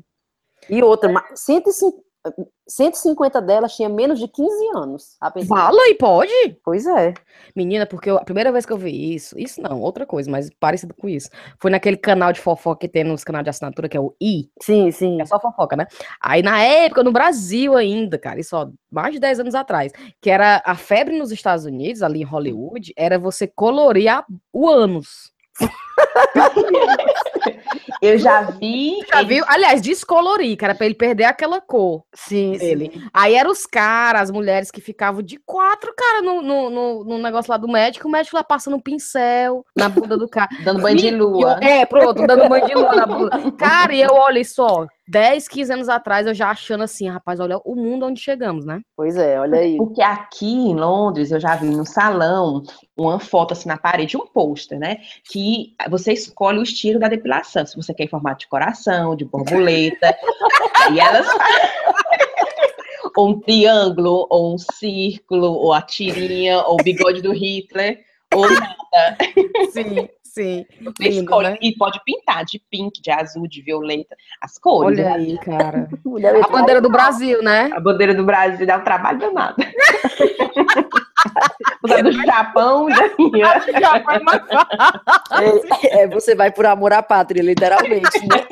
E 0.71 0.83
outra, 0.83 1.13
150, 1.35 2.03
150 2.69 3.41
delas 3.41 3.75
tinha 3.75 3.89
menos 3.89 4.19
de 4.19 4.29
15 4.29 4.51
anos. 4.77 5.17
Fala 5.49 5.89
e 5.89 5.95
pode? 5.95 6.33
Pois 6.63 6.87
é. 6.87 7.15
Menina, 7.57 7.87
porque 7.87 8.11
eu, 8.11 8.17
a 8.17 8.25
primeira 8.25 8.53
vez 8.53 8.67
que 8.67 8.73
eu 8.73 8.77
vi 8.77 9.15
isso, 9.15 9.39
isso 9.39 9.61
não, 9.61 9.81
outra 9.81 10.05
coisa, 10.05 10.31
mas 10.31 10.51
parecido 10.61 10.95
com 10.95 11.09
isso, 11.09 11.31
foi 11.59 11.71
naquele 11.71 11.97
canal 11.97 12.33
de 12.33 12.41
fofoca 12.41 12.81
que 12.81 12.89
tem 12.89 13.05
nos 13.05 13.25
canais 13.25 13.45
de 13.45 13.51
assinatura, 13.51 13.89
que 13.89 13.97
é 13.97 14.01
o 14.01 14.15
I. 14.21 14.51
Sim, 14.61 14.91
sim. 14.91 15.21
É 15.21 15.27
só 15.27 15.41
fofoca, 15.41 15.77
né? 15.77 15.87
Aí 16.21 16.43
na 16.43 16.63
época, 16.63 17.03
no 17.03 17.13
Brasil 17.13 17.75
ainda, 17.77 18.19
cara, 18.19 18.39
isso 18.39 18.57
ó, 18.57 18.69
mais 18.91 19.15
de 19.15 19.21
10 19.21 19.41
anos 19.41 19.55
atrás, 19.55 19.93
que 20.21 20.31
era 20.31 20.63
a 20.65 20.75
febre 20.75 21.19
nos 21.19 21.33
Estados 21.33 21.65
Unidos, 21.65 22.03
ali 22.03 22.21
em 22.21 22.25
Hollywood, 22.25 22.93
era 22.97 23.19
você 23.19 23.47
colorir 23.47 24.09
a, 24.09 24.25
o 24.53 24.69
ânus. 24.69 25.33
Eu 28.03 28.19
já 28.19 28.43
vi. 28.43 28.99
Já 29.13 29.23
viu? 29.23 29.45
Aliás, 29.47 29.83
descolorir, 29.83 30.57
cara, 30.57 30.75
pra 30.75 30.87
ele 30.87 30.95
perder 30.95 31.25
aquela 31.25 31.61
cor. 31.61 32.03
Sim, 32.15 32.53
dele. 32.53 32.91
Sim. 32.95 33.03
Aí 33.13 33.35
eram 33.35 33.51
os 33.51 33.67
caras, 33.67 34.23
as 34.23 34.31
mulheres 34.31 34.71
que 34.71 34.81
ficavam 34.81 35.23
de 35.23 35.39
quatro, 35.45 35.93
cara, 35.95 36.23
no, 36.23 36.41
no, 36.41 36.71
no, 36.71 37.05
no 37.05 37.19
negócio 37.19 37.51
lá 37.51 37.59
do 37.59 37.69
médico, 37.69 38.09
o 38.09 38.11
médico 38.11 38.37
lá 38.37 38.43
passando 38.43 38.77
um 38.77 38.81
pincel 38.81 39.65
na 39.77 39.89
bunda 39.89 40.17
do 40.17 40.29
cara. 40.29 40.49
dando 40.65 40.81
banho 40.81 40.97
de 40.97 41.11
lua. 41.11 41.59
é, 41.61 41.85
pronto, 41.85 42.27
dando 42.27 42.49
banho 42.49 42.67
de 42.67 42.75
lua 42.75 42.95
na 42.95 43.07
bunda. 43.07 43.53
Cara, 43.59 43.93
e 43.93 44.01
eu 44.01 44.15
olho 44.15 44.43
só, 44.47 44.87
10, 45.11 45.49
15 45.49 45.73
anos 45.73 45.89
atrás, 45.89 46.27
eu 46.27 46.33
já 46.33 46.51
achando 46.51 46.85
assim, 46.85 47.09
rapaz, 47.09 47.41
olha 47.41 47.59
o 47.65 47.75
mundo 47.75 48.07
onde 48.07 48.21
chegamos, 48.21 48.65
né? 48.65 48.81
Pois 48.97 49.17
é, 49.17 49.41
olha 49.41 49.59
aí. 49.59 49.77
Porque 49.77 50.01
aqui 50.01 50.47
em 50.47 50.75
Londres, 50.75 51.33
eu 51.33 51.41
já 51.41 51.57
vi 51.57 51.67
no 51.67 51.85
salão 51.85 52.63
uma 52.97 53.19
foto 53.19 53.53
assim 53.53 53.69
na 53.69 53.77
parede, 53.77 54.17
um 54.17 54.27
pôster, 54.27 54.79
né? 54.79 54.99
Que 55.29 55.75
você 55.91 56.13
escolhe 56.13 56.59
o 56.59 56.63
estilo 56.63 56.99
da 57.01 57.09
depilação. 57.09 57.67
Se 57.67 57.77
você 57.77 57.93
quer 57.93 58.05
em 58.05 58.09
formato 58.09 58.41
de 58.41 58.49
coração, 58.49 59.17
de 59.17 59.25
borboleta. 59.25 60.17
e 60.93 61.01
elas. 61.01 61.27
ou 63.17 63.31
um 63.31 63.41
triângulo, 63.41 64.27
ou 64.31 64.55
um 64.55 64.59
círculo, 64.59 65.53
ou 65.53 65.73
a 65.73 65.83
tirinha, 65.83 66.59
ou 66.63 66.75
o 66.75 66.83
bigode 66.83 67.21
do 67.21 67.33
Hitler, 67.33 68.01
ou 68.33 68.49
nada. 68.49 69.19
Sim. 69.73 70.09
Sim. 70.33 70.65
Você 70.81 71.09
lindo, 71.09 71.23
escolhe 71.23 71.49
né? 71.49 71.59
e 71.61 71.77
pode 71.77 72.01
pintar 72.05 72.45
de 72.45 72.63
pink, 72.71 73.03
de 73.03 73.11
azul, 73.11 73.49
de 73.49 73.61
violeta, 73.63 74.17
as 74.41 74.59
cores. 74.59 74.99
Olha 74.99 75.11
né? 75.11 75.13
aí, 75.13 75.39
cara. 75.39 75.89
a 76.45 76.49
bandeira 76.49 76.81
do 76.81 76.89
Brasil, 76.89 77.43
né? 77.43 77.69
A 77.73 77.81
bandeira 77.81 78.15
do 78.15 78.25
Brasil 78.25 78.65
dá 78.65 78.79
um 78.79 78.85
trabalho 78.85 79.19
danado. 79.19 79.57
Usar 81.85 82.03
do 82.03 82.13
Japão, 82.13 82.87
da 82.89 83.81
Japão 83.81 84.15
é 84.15 84.21
mais 84.21 84.43
fácil. 84.49 85.63
É, 85.85 86.03
é, 86.03 86.09
você 86.09 86.35
vai 86.35 86.51
por 86.51 86.67
amor 86.67 86.93
à 86.93 87.03
pátria, 87.03 87.43
literalmente, 87.43 88.21
né? 88.27 88.47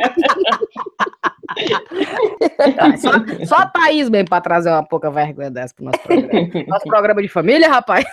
só, 2.98 3.10
só 3.46 3.56
a 3.56 3.66
Thaís 3.66 4.08
mesmo 4.08 4.28
para 4.28 4.40
trazer 4.40 4.70
uma 4.70 4.84
pouca 4.84 5.10
vergonha 5.10 5.50
dessa 5.50 5.75
pro 5.75 5.84
nosso 5.87 5.98
programa. 6.00 6.64
Nosso 6.66 6.84
programa 6.87 7.22
de 7.22 7.28
família, 7.28 7.68
rapaz. 7.68 8.06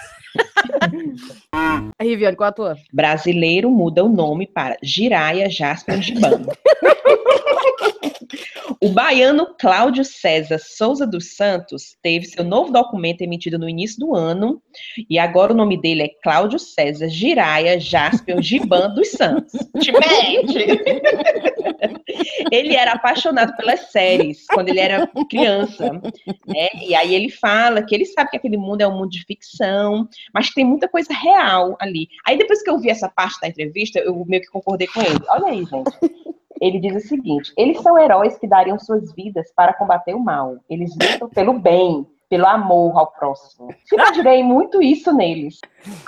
Riviane, 2.01 2.35
qual 2.35 2.49
a 2.49 2.51
tua? 2.51 2.77
Brasileiro 2.91 3.69
muda 3.69 4.03
o 4.03 4.09
nome 4.09 4.47
para 4.47 4.77
Giraia 4.81 5.49
Jasper 5.49 6.01
Gibano. 6.01 6.51
O 8.85 8.89
baiano 8.89 9.55
Cláudio 9.57 10.05
César 10.05 10.59
Souza 10.59 11.07
dos 11.07 11.35
Santos 11.35 11.97
teve 12.03 12.27
seu 12.27 12.43
novo 12.43 12.71
documento 12.71 13.23
emitido 13.23 13.57
no 13.57 13.67
início 13.67 13.97
do 13.97 14.13
ano, 14.13 14.61
e 15.09 15.17
agora 15.17 15.51
o 15.51 15.55
nome 15.55 15.81
dele 15.81 16.03
é 16.03 16.09
Cláudio 16.21 16.59
César 16.59 17.09
Giraia 17.09 17.79
Jasper 17.79 18.39
Giban 18.43 18.93
dos 18.93 19.09
Santos. 19.09 19.53
Ele 22.51 22.75
era 22.75 22.91
apaixonado 22.91 23.57
pelas 23.57 23.91
séries 23.91 24.45
quando 24.53 24.69
ele 24.69 24.79
era 24.79 25.09
criança, 25.29 25.91
né? 26.45 26.69
E 26.87 26.93
aí 26.93 27.15
ele 27.15 27.29
fala 27.29 27.81
que 27.81 27.95
ele 27.95 28.05
sabe 28.05 28.29
que 28.29 28.37
aquele 28.37 28.57
mundo 28.57 28.81
é 28.81 28.87
um 28.87 28.95
mundo 28.95 29.09
de 29.09 29.25
ficção, 29.25 30.07
mas 30.31 30.51
tem 30.51 30.63
muita 30.63 30.87
coisa 30.87 31.11
real 31.11 31.75
ali. 31.79 32.07
Aí 32.25 32.37
depois 32.37 32.61
que 32.61 32.69
eu 32.69 32.77
vi 32.77 32.91
essa 32.91 33.09
parte 33.09 33.41
da 33.41 33.47
entrevista, 33.47 33.97
eu 33.99 34.23
meio 34.25 34.43
que 34.43 34.49
concordei 34.49 34.87
com 34.87 35.01
ele. 35.01 35.19
Olha 35.27 35.47
aí, 35.47 35.65
gente. 35.65 35.89
Ele 36.61 36.79
diz 36.79 37.03
o 37.03 37.07
seguinte: 37.07 37.53
eles 37.57 37.81
são 37.81 37.97
heróis 37.97 38.37
que 38.37 38.47
dariam 38.47 38.79
suas 38.79 39.13
vidas 39.13 39.51
para 39.55 39.73
combater 39.73 40.13
o 40.13 40.19
mal. 40.19 40.57
Eles 40.69 40.91
lutam 40.91 41.29
pelo 41.29 41.59
bem, 41.59 42.05
pelo 42.29 42.45
amor 42.45 42.97
ao 42.97 43.11
próximo. 43.11 43.73
Imaginei 43.91 44.43
muito 44.43 44.81
isso 44.81 45.13
neles. 45.13 45.59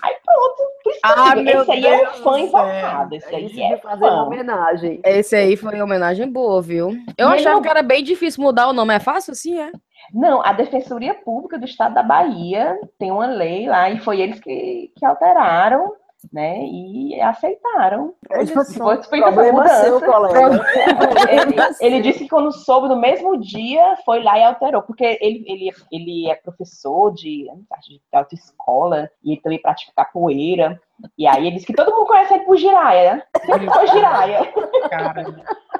Aí 0.01 0.15
pronto. 0.25 0.77
Ah, 1.03 1.35
meu 1.35 1.61
esse 1.61 1.71
aí 1.71 1.81
Deus 1.81 2.01
é 2.01 2.09
um 2.09 2.23
fã 2.23 2.39
invocado. 2.39 3.15
Esse 3.15 3.35
aí 3.35 3.61
é 3.61 3.77
fazer 3.77 4.05
fã. 4.05 4.23
homenagem. 4.23 5.01
Esse 5.03 5.35
aí 5.35 5.55
foi 5.55 5.75
uma 5.75 5.83
homenagem 5.83 6.31
boa, 6.31 6.61
viu? 6.61 6.91
Eu 7.17 7.29
e 7.29 7.33
achava 7.33 7.55
não... 7.55 7.61
que 7.61 7.69
era 7.69 7.83
bem 7.83 8.03
difícil 8.03 8.41
mudar 8.43 8.67
o 8.67 8.73
nome. 8.73 8.93
É 8.93 8.99
fácil 8.99 9.33
assim, 9.33 9.59
é? 9.59 9.71
Não, 10.13 10.41
a 10.41 10.53
Defensoria 10.53 11.13
Pública 11.13 11.59
do 11.59 11.65
Estado 11.65 11.95
da 11.95 12.03
Bahia 12.03 12.79
tem 12.97 13.11
uma 13.11 13.27
lei 13.27 13.67
lá 13.67 13.89
e 13.89 13.99
foi 13.99 14.21
eles 14.21 14.39
que, 14.39 14.91
que 14.95 15.05
alteraram 15.05 15.93
né? 16.31 16.59
E 16.65 17.19
aceitaram. 17.21 18.13
Ele, 18.29 18.47
foi, 18.47 19.03
foi 19.03 19.21
problema 19.21 19.67
seu, 19.67 20.01
colega. 20.01 20.65
ele, 21.29 21.55
ele, 21.79 22.01
disse 22.01 22.19
que 22.19 22.29
quando 22.29 22.51
soube 22.51 22.87
no 22.87 22.95
mesmo 22.95 23.39
dia 23.39 23.97
foi 24.05 24.23
lá 24.23 24.37
e 24.37 24.43
alterou, 24.43 24.81
porque 24.81 25.17
ele, 25.21 25.43
ele, 25.47 25.71
ele 25.91 26.29
é 26.29 26.35
professor 26.35 27.13
de, 27.13 27.47
de 27.87 28.01
autoescola 28.11 29.09
e 29.23 29.33
ele 29.33 29.41
também 29.41 29.61
pratica 29.61 29.91
capoeira. 29.95 30.79
E 31.17 31.27
aí 31.27 31.47
ele 31.47 31.55
disse 31.55 31.65
que 31.65 31.73
todo 31.73 31.91
mundo 31.91 32.07
conhece 32.07 32.33
ele 32.33 32.43
por 32.43 32.57
Giraia, 32.57 33.15
né? 33.15 33.23
Sempre 33.45 33.69
foi 33.69 33.87
Giraia. 33.87 34.53
Cara. 34.89 35.25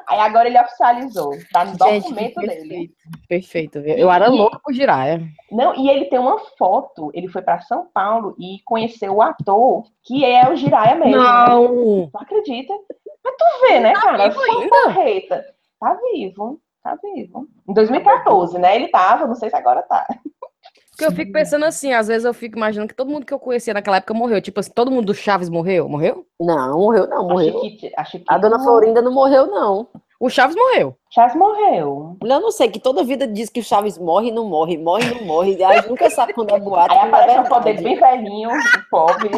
Aí 0.07 0.19
agora 0.19 0.47
ele 0.47 0.59
oficializou, 0.59 1.31
tá 1.51 1.65
no 1.65 1.71
Gente, 1.71 2.03
documento 2.03 2.36
perfeito, 2.36 2.62
dele. 2.62 2.91
Perfeito, 3.27 3.79
eu 3.79 4.09
era 4.09 4.27
e, 4.27 4.29
louca 4.29 4.57
por 4.63 4.74
Giraia. 4.74 5.21
Não, 5.51 5.75
e 5.75 5.89
ele 5.89 6.05
tem 6.05 6.17
uma 6.17 6.39
foto, 6.57 7.12
ele 7.13 7.27
foi 7.27 7.41
para 7.41 7.59
São 7.59 7.88
Paulo 7.93 8.33
e 8.39 8.59
conheceu 8.63 9.15
o 9.15 9.21
ator, 9.21 9.83
que 10.03 10.24
é 10.24 10.50
o 10.50 10.55
Giraia 10.55 10.95
mesmo. 10.95 11.21
Não! 11.21 12.03
Né? 12.03 12.09
Tu 12.09 12.17
acredita? 12.17 12.74
Mas 13.24 13.36
tu 13.38 13.67
vê, 13.67 13.79
né, 13.81 13.91
tá 13.91 14.01
cara? 14.01 14.29
Vivo 14.29 14.41
ainda? 14.41 15.45
Tá 15.79 16.00
vivo, 16.13 16.59
tá 16.81 16.97
vivo. 17.03 17.47
Em 17.67 17.74
2014, 17.74 18.57
né? 18.59 18.75
Ele 18.77 18.88
tava, 18.88 19.27
não 19.27 19.36
sei 19.36 19.50
se 19.50 19.55
agora 19.57 19.81
tá. 19.83 20.07
Porque 20.98 21.06
eu 21.06 21.12
fico 21.12 21.32
pensando 21.32 21.63
assim, 21.63 21.94
às 21.94 22.08
vezes 22.08 22.25
eu 22.25 22.34
fico 22.34 22.58
imaginando 22.58 22.88
que 22.88 22.96
todo 22.96 23.12
mundo 23.12 23.24
que 23.24 23.32
eu 23.32 23.38
conhecia 23.38 23.72
naquela 23.72 23.98
época 23.98 24.16
morreu. 24.16 24.42
Tipo 24.42 24.60
assim, 24.60 24.72
todo 24.72 24.89
mundo 24.89 25.06
do 25.06 25.13
Chaves 25.13 25.48
morreu? 25.48 25.88
Morreu? 25.88 26.25
Não, 26.39 26.80
morreu 26.80 27.08
não, 27.08 27.27
morreu. 27.27 27.60
Acho 27.60 27.77
que, 27.77 27.94
acho 27.96 28.12
que 28.18 28.25
a 28.27 28.38
dona 28.39 28.58
Florinda 28.58 29.00
não 29.00 29.13
morreu, 29.13 29.46
não. 29.46 29.88
O 30.20 30.27
Chaves 30.27 30.56
morreu. 30.56 30.96
Chaves 31.13 31.36
morreu. 31.36 32.18
Eu 32.20 32.39
não 32.42 32.50
sei, 32.50 32.68
que 32.70 32.80
toda 32.80 33.04
vida 33.04 33.27
diz 33.27 33.48
que 33.48 33.60
o 33.60 33.63
Chaves 33.63 34.00
morre 34.00 34.30
e 34.30 34.32
não 34.32 34.46
morre, 34.46 34.75
morre 34.75 35.06
e 35.06 35.13
não 35.13 35.24
morre. 35.24 35.56
E 35.56 35.63
aí 35.63 35.88
nunca 35.88 36.10
sabe 36.10 36.34
quando 36.34 36.50
é 36.56 36.60
boato. 36.60 36.92
Aí 36.92 37.08
aparece 37.08 37.39
um 37.42 37.44
poder 37.44 37.80
bem 37.80 38.00
velhinho, 38.00 38.50
pobre. 38.89 39.30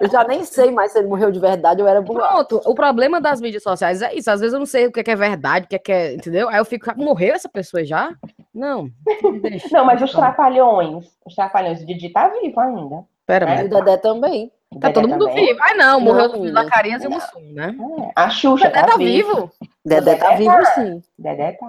eu 0.00 0.10
já 0.10 0.24
nem 0.24 0.42
sei 0.42 0.70
mais 0.70 0.92
se 0.92 0.98
ele 0.98 1.08
morreu 1.08 1.30
de 1.30 1.38
verdade 1.38 1.82
ou 1.82 1.88
era 1.88 2.00
boato. 2.00 2.48
Pronto, 2.58 2.70
o 2.70 2.74
problema 2.74 3.20
das 3.20 3.42
mídias 3.42 3.62
sociais 3.62 4.00
é 4.00 4.14
isso. 4.14 4.30
Às 4.30 4.40
vezes 4.40 4.54
eu 4.54 4.58
não 4.58 4.66
sei 4.66 4.86
o 4.86 4.92
que 4.92 5.10
é, 5.10 5.14
verdade, 5.14 5.66
o 5.66 5.68
que 5.68 5.76
é, 5.76 5.78
que 5.78 5.92
é 5.92 6.14
entendeu? 6.14 6.48
Aí 6.48 6.56
eu 6.56 6.64
fico, 6.64 6.90
morreu 6.96 7.34
essa 7.34 7.50
pessoa 7.50 7.84
já? 7.84 8.14
Não. 8.54 8.90
não, 9.72 9.84
mas 9.84 10.02
os 10.02 10.12
trapalhões, 10.12 11.06
os 11.24 11.34
trapalhões, 11.34 11.82
o 11.82 11.86
Didi 11.86 12.10
tá 12.10 12.28
vivo 12.28 12.60
ainda. 12.60 13.04
Pera, 13.26 13.46
é, 13.46 13.56
mas... 13.56 13.66
o 13.66 13.68
Dedé 13.68 13.96
também. 13.96 14.52
Tá 14.80 14.90
todo 14.90 15.08
mundo 15.08 15.26
também? 15.26 15.46
vivo. 15.46 15.58
Ai, 15.62 15.74
não, 15.74 16.00
morreu 16.00 16.28
não, 16.28 16.40
o 16.40 16.52
Zacarias 16.52 17.04
e 17.04 17.06
o 17.06 17.10
Mussum, 17.10 17.52
né? 17.52 17.74
É, 17.78 18.12
a 18.16 18.30
Xuxa 18.30 18.68
Dedé 18.68 18.80
tá, 18.80 18.86
tá 18.88 18.96
vivo. 18.96 19.34
vivo. 19.34 19.52
Dedé, 19.84 20.16
tá 20.16 20.34
vivo, 20.34 20.50
tá. 20.50 20.64
sim. 20.66 21.02
Dedé 21.18 21.52
tá. 21.52 21.66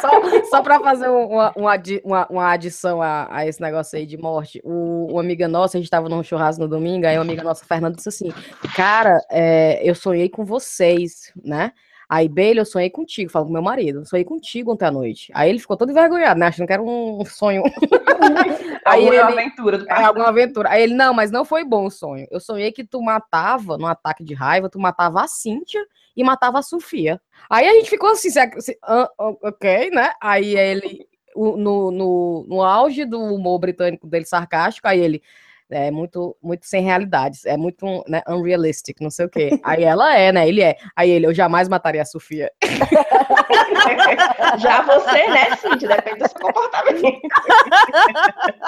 só, 0.00 0.10
só 0.50 0.62
para 0.62 0.80
fazer 0.80 1.08
uma, 1.08 1.52
uma, 1.56 2.26
uma 2.28 2.50
adição 2.50 3.00
a, 3.00 3.26
a, 3.30 3.46
esse 3.46 3.60
negócio 3.60 3.98
aí 3.98 4.06
de 4.06 4.16
morte, 4.16 4.60
o, 4.64 5.06
uma 5.10 5.20
amiga 5.20 5.48
nossa, 5.48 5.76
a 5.76 5.80
gente 5.80 5.90
tava 5.90 6.08
num 6.08 6.22
churrasco 6.22 6.62
no 6.62 6.68
domingo, 6.68 7.06
aí 7.06 7.16
uma 7.16 7.22
amiga 7.24 7.42
nossa, 7.42 7.64
Fernanda, 7.64 7.96
disse 7.96 8.08
assim: 8.08 8.32
Cara, 8.74 9.18
é, 9.30 9.80
eu 9.88 9.94
sonhei 9.94 10.28
com 10.28 10.44
vocês, 10.44 11.32
né? 11.42 11.72
Aí, 12.08 12.26
Bailey, 12.26 12.60
eu 12.60 12.64
sonhei 12.64 12.88
contigo, 12.88 13.30
falo 13.30 13.46
com 13.46 13.52
meu 13.52 13.60
marido, 13.60 14.06
sonhei 14.06 14.24
contigo 14.24 14.72
ontem 14.72 14.86
à 14.86 14.90
noite. 14.90 15.30
Aí 15.34 15.50
ele 15.50 15.58
ficou 15.58 15.76
todo 15.76 15.90
envergonhado, 15.90 16.40
né? 16.40 16.46
Achando 16.46 16.66
que 16.66 16.72
era 16.72 16.82
um 16.82 17.22
sonho. 17.26 17.62
Aí 18.82 19.06
alguma 19.06 19.14
ele, 19.14 19.40
aventura 19.40 19.78
do 19.78 19.90
É, 19.90 20.04
alguma 20.04 20.28
aventura. 20.28 20.70
Aí 20.70 20.82
ele, 20.82 20.94
não, 20.94 21.12
mas 21.12 21.30
não 21.30 21.44
foi 21.44 21.64
bom 21.64 21.84
o 21.84 21.90
sonho. 21.90 22.26
Eu 22.30 22.40
sonhei 22.40 22.72
que 22.72 22.82
tu 22.82 23.02
matava, 23.02 23.76
num 23.76 23.86
ataque 23.86 24.24
de 24.24 24.32
raiva, 24.32 24.70
tu 24.70 24.78
matava 24.80 25.22
a 25.22 25.28
Cíntia 25.28 25.84
e 26.16 26.24
matava 26.24 26.60
a 26.60 26.62
Sofia. 26.62 27.20
Aí 27.50 27.68
a 27.68 27.72
gente 27.74 27.90
ficou 27.90 28.10
assim, 28.10 28.30
se, 28.30 28.40
se, 28.60 28.78
uh, 28.88 29.36
ok, 29.42 29.90
né? 29.90 30.12
Aí 30.18 30.56
ele, 30.56 31.06
no, 31.36 31.90
no, 31.90 32.46
no 32.48 32.62
auge 32.62 33.04
do 33.04 33.20
humor 33.20 33.58
britânico 33.58 34.06
dele 34.06 34.24
sarcástico, 34.24 34.88
aí 34.88 34.98
ele 34.98 35.22
é 35.70 35.90
muito, 35.90 36.36
muito 36.42 36.66
sem 36.66 36.82
realidades, 36.82 37.44
é 37.44 37.56
muito 37.56 37.84
né, 38.08 38.22
unrealistic, 38.28 39.00
não 39.00 39.10
sei 39.10 39.26
o 39.26 39.28
quê. 39.28 39.60
Aí 39.62 39.84
ela 39.84 40.16
é, 40.16 40.32
né? 40.32 40.48
Ele 40.48 40.62
é. 40.62 40.76
Aí 40.96 41.10
ele, 41.10 41.26
eu 41.26 41.34
jamais 41.34 41.68
mataria 41.68 42.02
a 42.02 42.06
Sofia. 42.06 42.50
Já 44.58 44.82
você, 44.82 45.28
né, 45.28 45.56
Cintia? 45.56 45.88
Depende 45.88 46.20
do 46.20 46.28
seu 46.28 46.40
comportamento. 46.40 47.02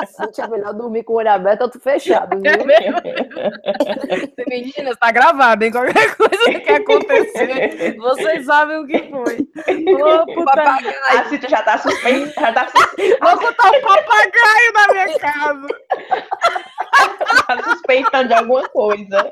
Cintia, 0.07 0.45
é 0.45 0.49
melhor 0.49 0.75
dormir 0.75 1.03
com 1.05 1.15
o 1.15 1.17
olho 1.17 1.31
aberto 1.31 1.63
ou 1.63 1.71
fechado, 1.81 2.39
viu? 2.41 2.53
É 2.53 2.61
Meninas, 4.47 4.97
tá 4.99 5.11
gravado, 5.11 5.65
hein? 5.65 5.73
Qualquer 5.73 6.15
coisa 6.17 6.61
que 6.61 6.71
acontecer, 6.71 7.97
vocês 7.97 8.45
sabem 8.45 8.79
o 8.79 8.87
que 8.87 9.09
foi. 9.11 9.49
Ô, 9.95 10.45
papagaio. 10.45 10.95
A 11.11 11.25
Cintia 11.25 11.49
já 11.49 11.63
tá 11.63 11.79
suspeita. 11.79 12.41
Já 12.41 12.53
tá 12.53 12.69
suspeita. 12.69 13.19
Vou 13.25 13.41
botar 13.41 13.71
um 13.71 13.81
papagaio 13.81 14.73
na 14.75 14.87
minha 14.93 15.19
casa. 15.19 15.69
De 18.29 18.35
alguma 18.35 18.69
coisa. 18.69 19.31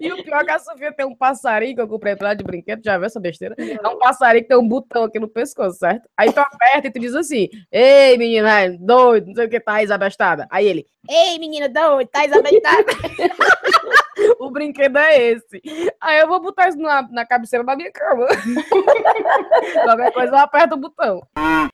E 0.00 0.12
o 0.12 0.22
pior 0.22 0.42
é 0.42 0.44
que 0.44 0.50
a 0.50 0.58
Sofia 0.58 0.92
tem 0.92 1.04
um 1.04 1.16
passarinho 1.16 1.74
que 1.74 1.80
eu 1.80 1.88
comprei 1.88 2.16
ela 2.18 2.34
de 2.34 2.44
brinquedo, 2.44 2.82
já 2.84 2.96
viu 2.96 3.06
essa 3.06 3.20
besteira? 3.20 3.54
É 3.58 3.88
um 3.88 3.98
passarinho 3.98 4.44
que 4.44 4.48
tem 4.48 4.56
um 4.56 4.68
botão 4.68 5.04
aqui 5.04 5.18
no 5.18 5.28
pescoço, 5.28 5.78
certo? 5.78 6.08
Aí 6.16 6.32
tu 6.32 6.38
aperta 6.38 6.86
e 6.86 6.90
tu 6.92 7.00
diz 7.00 7.14
assim: 7.14 7.48
Ei, 7.72 8.16
menina, 8.16 8.76
doido, 8.78 9.26
não 9.26 9.34
sei 9.34 9.46
o 9.46 9.50
que, 9.50 9.60
tá 9.60 9.78
abestada. 9.90 10.46
Aí 10.50 10.66
ele: 10.66 10.86
Ei, 11.08 11.38
menina, 11.38 11.68
doido, 11.68 12.08
tá 12.08 12.22
abestada. 12.22 12.84
o 14.38 14.50
brinquedo 14.50 14.96
é 14.98 15.30
esse. 15.30 15.62
Aí 16.00 16.20
eu 16.20 16.28
vou 16.28 16.40
botar 16.40 16.68
isso 16.68 16.78
na, 16.78 17.02
na 17.10 17.26
cabeceira 17.26 17.64
da 17.64 17.76
minha 17.76 17.90
cama. 17.92 18.26
Qualquer 19.84 20.12
coisa 20.12 20.32
eu 20.32 20.38
aperto 20.38 20.74
o 20.74 20.78
botão. 20.78 21.22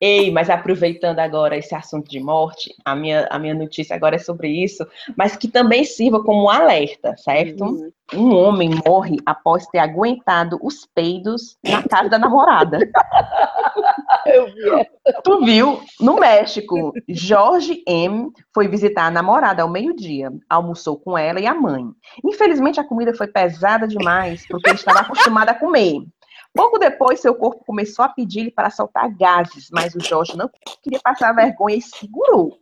Ei, 0.01 0.31
mas 0.31 0.49
aproveitando 0.49 1.19
agora 1.19 1.57
esse 1.57 1.75
assunto 1.75 2.09
de 2.09 2.21
morte, 2.21 2.75
a 2.85 2.95
minha, 2.95 3.27
a 3.31 3.39
minha 3.39 3.55
notícia 3.55 3.95
agora 3.95 4.17
é 4.17 4.19
sobre 4.19 4.49
isso, 4.49 4.87
mas 5.17 5.37
que 5.37 5.49
também 5.49 5.85
sirva 5.85 6.23
como 6.23 6.45
um 6.45 6.51
alerta, 6.51 7.17
certo? 7.17 7.65
Uhum. 7.65 7.93
Um 8.15 8.35
homem 8.35 8.71
morre 8.87 9.17
após 9.25 9.67
ter 9.67 9.79
aguentado 9.79 10.59
os 10.63 10.87
peidos 10.95 11.57
na 11.65 11.83
casa 11.83 12.09
da 12.09 12.19
namorada. 12.19 12.79
Eu 14.27 14.47
vi. 14.47 14.91
Tu 15.23 15.45
viu? 15.45 15.81
No 16.01 16.17
México, 16.17 16.93
Jorge 17.09 17.83
M 17.87 18.31
foi 18.53 18.69
visitar 18.69 19.07
a 19.07 19.11
namorada 19.11 19.63
ao 19.63 19.69
meio-dia, 19.69 20.31
almoçou 20.49 20.99
com 20.99 21.17
ela 21.17 21.41
e 21.41 21.47
a 21.47 21.55
mãe. 21.55 21.85
Infelizmente, 22.25 22.81
a 22.81 22.85
comida 22.85 23.15
foi 23.15 23.29
pesada 23.29 23.87
demais, 23.87 24.47
porque 24.49 24.71
ele 24.71 24.77
estava 24.77 25.01
acostumado 25.01 25.51
a 25.51 25.55
comer. 25.55 26.03
Pouco 26.53 26.79
depois, 26.79 27.21
seu 27.21 27.35
corpo 27.35 27.65
começou 27.65 28.05
a 28.05 28.09
pedir-lhe 28.09 28.51
para 28.51 28.71
soltar 28.71 29.09
gases, 29.17 29.69
mas 29.73 29.95
o 29.95 30.01
Jorge 30.01 30.37
não 30.37 30.51
queria 30.83 30.99
passar 31.03 31.33
vergonha 31.33 31.77
e 31.77 31.83
segurou. 31.83 32.59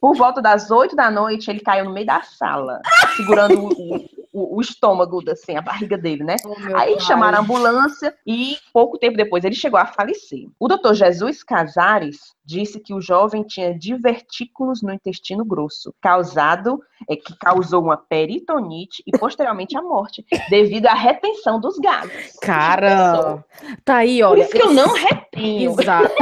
Por 0.00 0.14
volta 0.14 0.40
das 0.40 0.70
oito 0.70 0.94
da 0.94 1.10
noite, 1.10 1.50
ele 1.50 1.60
caiu 1.60 1.84
no 1.84 1.92
meio 1.92 2.06
da 2.06 2.22
sala, 2.22 2.80
segurando 3.16 3.66
o, 3.66 4.04
o, 4.34 4.56
o 4.56 4.60
estômago, 4.60 5.22
assim, 5.30 5.56
a 5.56 5.62
barriga 5.62 5.96
dele, 5.96 6.24
né? 6.24 6.34
Oh, 6.44 6.76
Aí 6.76 6.96
pai. 6.96 7.00
chamaram 7.00 7.38
a 7.38 7.40
ambulância 7.40 8.12
e 8.26 8.58
pouco 8.72 8.98
tempo 8.98 9.16
depois 9.16 9.44
ele 9.44 9.54
chegou 9.54 9.78
a 9.78 9.86
falecer. 9.86 10.48
O 10.58 10.66
doutor 10.66 10.94
Jesus 10.94 11.44
Casares 11.44 12.34
disse 12.44 12.80
que 12.80 12.92
o 12.92 13.00
jovem 13.00 13.42
tinha 13.44 13.78
divertículos 13.78 14.82
no 14.82 14.92
intestino 14.92 15.44
grosso, 15.44 15.94
causado, 16.00 16.80
é, 17.08 17.16
que 17.16 17.36
causou 17.38 17.82
uma 17.82 17.96
peritonite 17.96 19.02
e 19.06 19.16
posteriormente 19.16 19.76
a 19.76 19.82
morte, 19.82 20.24
devido 20.50 20.86
à 20.86 20.94
retenção 20.94 21.60
dos 21.60 21.78
gases. 21.78 22.36
Cara, 22.42 23.42
tá 23.84 23.98
aí, 23.98 24.22
olha. 24.22 24.44
Por 24.44 24.44
isso 24.44 24.52
que 24.52 24.62
eu 24.62 24.74
não 24.74 24.94
retenho. 24.94 25.80
Exato. 25.80 26.14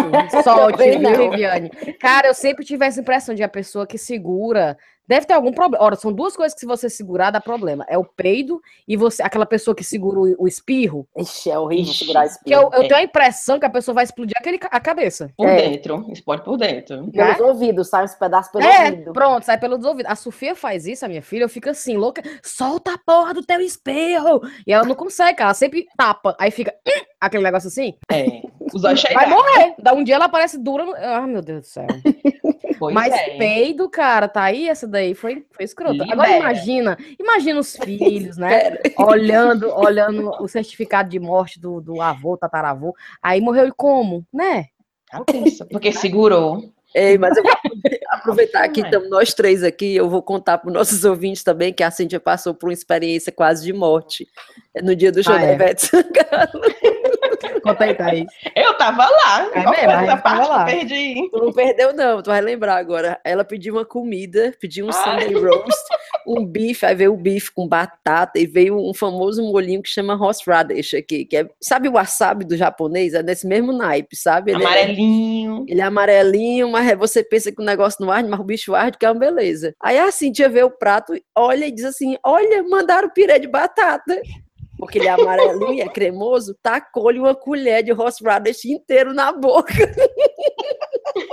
Solte, 0.44 0.98
viu, 0.98 1.30
Viviane? 1.30 1.70
Cara, 1.98 2.28
eu 2.28 2.34
sempre 2.34 2.64
tive 2.64 2.84
essa 2.84 3.00
impressão 3.00 3.34
de 3.34 3.42
a 3.42 3.48
pessoa 3.48 3.86
que 3.86 3.96
segura 3.98 4.76
Deve 5.06 5.26
ter 5.26 5.34
algum 5.34 5.52
problema. 5.52 5.84
Ora, 5.84 5.96
são 5.96 6.12
duas 6.12 6.36
coisas 6.36 6.54
que 6.54 6.60
se 6.60 6.66
você 6.66 6.88
segurar 6.88 7.30
dá 7.30 7.40
problema. 7.40 7.84
É 7.88 7.98
o 7.98 8.04
peido 8.04 8.60
e 8.86 8.96
você, 8.96 9.22
aquela 9.22 9.46
pessoa 9.46 9.74
que 9.74 9.84
segura 9.84 10.18
o, 10.18 10.44
o 10.44 10.48
espirro. 10.48 11.06
Ixi, 11.16 11.50
é 11.50 11.58
horrível 11.58 11.92
Ixi, 11.92 11.98
segurar 11.98 12.26
espirro. 12.26 12.44
Que 12.44 12.54
eu, 12.54 12.80
eu 12.80 12.84
é. 12.84 12.88
tenho 12.88 13.00
a 13.00 13.02
impressão 13.02 13.58
que 13.58 13.66
a 13.66 13.70
pessoa 13.70 13.94
vai 13.94 14.04
explodir 14.04 14.34
aquele, 14.38 14.58
a 14.62 14.80
cabeça. 14.80 15.30
Por 15.36 15.48
é. 15.48 15.56
dentro, 15.56 16.06
explode 16.10 16.42
por 16.42 16.56
dentro. 16.56 17.10
Pelos 17.10 17.40
é? 17.40 17.42
ouvidos, 17.42 17.88
sai 17.88 18.04
uns 18.04 18.14
pedaços 18.14 18.52
pelos 18.52 18.66
é, 18.66 18.84
ouvidos. 18.84 19.12
Pronto, 19.12 19.44
sai 19.44 19.58
pelos 19.58 19.84
ouvidos. 19.84 20.10
A 20.10 20.16
Sofia 20.16 20.54
faz 20.54 20.86
isso, 20.86 21.04
a 21.04 21.08
minha 21.08 21.22
filha, 21.22 21.44
eu 21.44 21.48
fico 21.48 21.68
assim, 21.68 21.96
louca, 21.96 22.22
solta 22.42 22.94
a 22.94 22.98
porra 22.98 23.34
do 23.34 23.42
teu 23.42 23.60
espirro. 23.60 24.40
E 24.66 24.72
ela 24.72 24.84
não 24.84 24.94
consegue, 24.94 25.42
ela 25.42 25.54
sempre 25.54 25.86
tapa. 25.96 26.36
Aí 26.38 26.50
fica 26.50 26.72
hum", 26.86 27.04
aquele 27.20 27.42
negócio 27.42 27.68
assim. 27.68 27.94
É. 28.10 28.42
Vai 29.14 29.28
morrer. 29.28 29.74
Da 29.78 29.92
um 29.92 30.04
dia 30.04 30.14
ela 30.14 30.26
aparece 30.26 30.58
dura. 30.58 30.84
No... 30.84 30.94
Ah, 30.96 31.26
meu 31.26 31.42
Deus 31.42 31.62
do 31.62 31.66
céu. 31.66 31.86
Pois 32.78 32.92
Mas 32.92 33.12
é. 33.12 33.36
peido, 33.36 33.88
cara, 33.88 34.26
tá 34.26 34.42
aí, 34.42 34.68
essa 34.68 34.88
daí 34.88 35.14
foi, 35.14 35.46
foi 35.52 35.64
escrota. 35.64 35.92
Libera. 35.92 36.12
Agora 36.14 36.36
imagina, 36.36 36.98
imagina 37.16 37.60
os 37.60 37.76
filhos, 37.76 38.36
né? 38.36 38.76
olhando, 38.98 39.72
olhando 39.72 40.30
o 40.40 40.48
certificado 40.48 41.08
de 41.08 41.20
morte 41.20 41.60
do, 41.60 41.80
do 41.80 42.00
avô, 42.00 42.36
tataravô. 42.36 42.92
Aí 43.22 43.40
morreu 43.40 43.72
como, 43.76 44.26
né? 44.32 44.66
Porque 45.70 45.92
segurou. 45.92 46.72
Ei, 46.94 47.16
mas 47.16 47.36
eu 47.36 47.42
vou 47.42 47.52
aproveitar 48.10 48.68
que 48.68 48.80
estamos 48.80 49.08
nós 49.08 49.32
três 49.32 49.62
aqui, 49.62 49.94
eu 49.94 50.10
vou 50.10 50.22
contar 50.22 50.58
para 50.58 50.68
os 50.68 50.74
nossos 50.74 51.04
ouvintes 51.04 51.42
também 51.42 51.72
que 51.72 51.82
a 51.82 51.90
Cíntia 51.90 52.20
passou 52.20 52.52
por 52.52 52.68
uma 52.68 52.72
experiência 52.72 53.32
quase 53.32 53.64
de 53.64 53.72
morte 53.72 54.28
no 54.82 54.94
dia 54.94 55.10
do 55.10 55.22
show 55.22 55.32
ah, 55.32 55.42
é. 55.42 55.56
Conta 57.62 57.84
aí, 57.84 57.94
Thaís. 57.94 58.26
Eu 58.54 58.74
tava 58.74 59.04
lá. 59.08 59.50
É 59.52 59.70
mesmo, 59.70 59.90
essa 59.90 60.16
parte 60.16 60.48
lá. 60.48 60.64
que 60.64 60.72
eu 60.72 60.78
perdi. 60.78 61.30
Tu 61.30 61.38
não 61.38 61.52
perdeu, 61.52 61.92
não. 61.92 62.22
Tu 62.22 62.30
vai 62.30 62.40
lembrar 62.40 62.76
agora. 62.76 63.20
Ela 63.24 63.44
pediu 63.44 63.74
uma 63.74 63.84
comida, 63.84 64.54
pediu 64.60 64.86
um 64.86 64.90
Ai. 64.90 64.94
Sunday 64.94 65.34
roast, 65.34 65.82
um 66.26 66.44
bife, 66.44 66.86
aí 66.86 66.94
veio 66.94 67.12
o 67.12 67.16
bife 67.16 67.50
com 67.52 67.66
batata 67.66 68.38
e 68.38 68.46
veio 68.46 68.78
um 68.78 68.94
famoso 68.94 69.42
molhinho 69.42 69.82
que 69.82 69.90
chama 69.90 70.14
horseradish 70.14 70.94
aqui, 70.94 71.24
que 71.24 71.36
é, 71.36 71.48
sabe 71.60 71.88
o 71.88 71.92
wasabi 71.92 72.44
do 72.44 72.56
japonês? 72.56 73.14
É 73.14 73.22
desse 73.22 73.46
mesmo 73.46 73.72
naipe, 73.72 74.16
sabe? 74.16 74.52
Ele 74.52 74.62
é 74.62 74.66
amarelinho. 74.66 75.64
É, 75.68 75.72
ele 75.72 75.80
é 75.80 75.84
amarelinho, 75.84 76.70
mas 76.70 76.96
você 76.96 77.22
pensa 77.22 77.52
que 77.52 77.60
o 77.60 77.64
negócio 77.64 78.04
não 78.04 78.12
arde, 78.12 78.28
mas 78.28 78.40
o 78.40 78.44
bicho 78.44 78.74
arde, 78.74 78.98
que 78.98 79.06
é 79.06 79.10
uma 79.10 79.18
beleza. 79.18 79.74
Aí 79.80 79.98
a 79.98 80.10
Cintia 80.10 80.48
vê 80.48 80.62
o 80.62 80.70
prato, 80.70 81.12
olha 81.36 81.66
e 81.66 81.70
diz 81.70 81.84
assim, 81.84 82.16
olha, 82.24 82.62
mandaram 82.62 83.10
pirê 83.10 83.38
de 83.38 83.48
batata 83.48 84.20
porque 84.82 84.98
ele 84.98 85.06
é 85.06 85.10
amarelinho, 85.10 85.80
é 85.80 85.88
cremoso, 85.88 86.56
tacou-lhe 86.60 87.20
uma 87.20 87.36
colher 87.36 87.84
de 87.84 87.92
horseradish 87.92 88.64
inteiro 88.64 89.14
na 89.14 89.30
boca. 89.30 89.72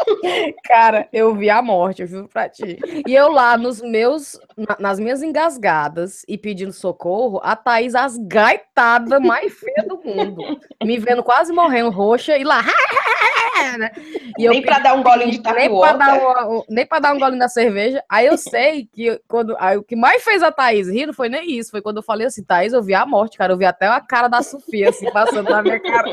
Cara, 0.64 1.08
eu 1.12 1.36
vi 1.36 1.50
a 1.50 1.62
morte, 1.62 2.02
eu 2.02 2.08
juro 2.08 2.28
pra 2.28 2.50
ti. 2.50 2.78
E 3.08 3.16
eu 3.16 3.32
lá 3.32 3.58
nos 3.58 3.82
meus, 3.82 4.40
nas 4.80 5.00
minhas 5.00 5.22
engasgadas 5.22 6.24
e 6.28 6.38
pedindo 6.38 6.74
socorro, 6.74 7.40
a 7.44 7.56
Thaís 7.56 7.96
as 7.96 8.18
gaitadas 8.18 9.22
mais 9.22 9.54
feia 9.54 9.88
do 9.88 10.00
mundo. 10.04 10.60
Me 10.84 10.98
vendo 10.98 11.24
quase 11.24 11.54
morrendo 11.54 11.90
roxa 11.90 12.38
e 12.38 12.44
lá. 12.44 12.62
né? 13.78 13.92
E 14.38 14.48
nem 14.48 14.62
para 14.62 14.80
dar 14.80 14.94
um 14.94 15.04
golinho 15.04 15.32
de 15.32 15.42
tapioca. 15.42 15.60
Nem 15.60 15.80
para 15.80 15.98
dar, 15.98 16.50
um, 16.50 16.64
nem 16.70 16.86
pra 16.86 17.00
dar 17.00 17.14
um 17.14 17.20
golinho 17.20 17.40
da 17.40 17.50
cerveja. 17.50 18.04
Aí 18.10 18.26
eu 18.28 18.38
sei 18.38 18.88
que 18.92 19.20
quando, 19.28 19.56
aí, 19.60 19.78
o 19.78 19.84
que 19.84 19.96
mais 19.96 20.24
fez 20.24 20.42
a 20.42 20.52
Thaís 20.52 20.88
rir 20.88 21.06
não 21.06 21.14
foi 21.14 21.30
nem 21.30 21.58
isso. 21.58 21.72
Foi 21.72 21.82
quando 21.82 21.98
eu 21.98 22.04
falei 22.04 22.28
assim, 22.28 22.44
Thaís, 22.44 22.74
eu 22.74 22.82
vi 22.82 22.94
a 22.94 23.06
morte, 23.06 23.38
cara. 23.38 23.54
Eu 23.54 23.58
vi 23.58 23.66
até 23.66 23.88
a 23.88 24.00
cara 24.00 24.28
da 24.28 24.42
Sofia, 24.42 24.90
assim, 24.90 25.10
passando 25.12 25.50
na 25.50 25.62
minha 25.62 25.80
cara. 25.80 26.10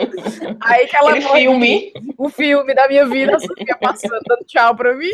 Aí 0.60 0.86
que 0.86 0.96
ela 0.96 1.10
Aquele 1.10 1.28
filme. 1.28 1.92
O 2.18 2.28
filme 2.28 2.74
da 2.74 2.88
minha 2.88 3.06
vida, 3.06 3.36
a 3.36 3.38
Sofia 3.38 3.76
passando, 3.88 4.18
dando 4.26 4.44
tchau 4.46 4.74
pra 4.74 4.94
mim. 4.94 5.10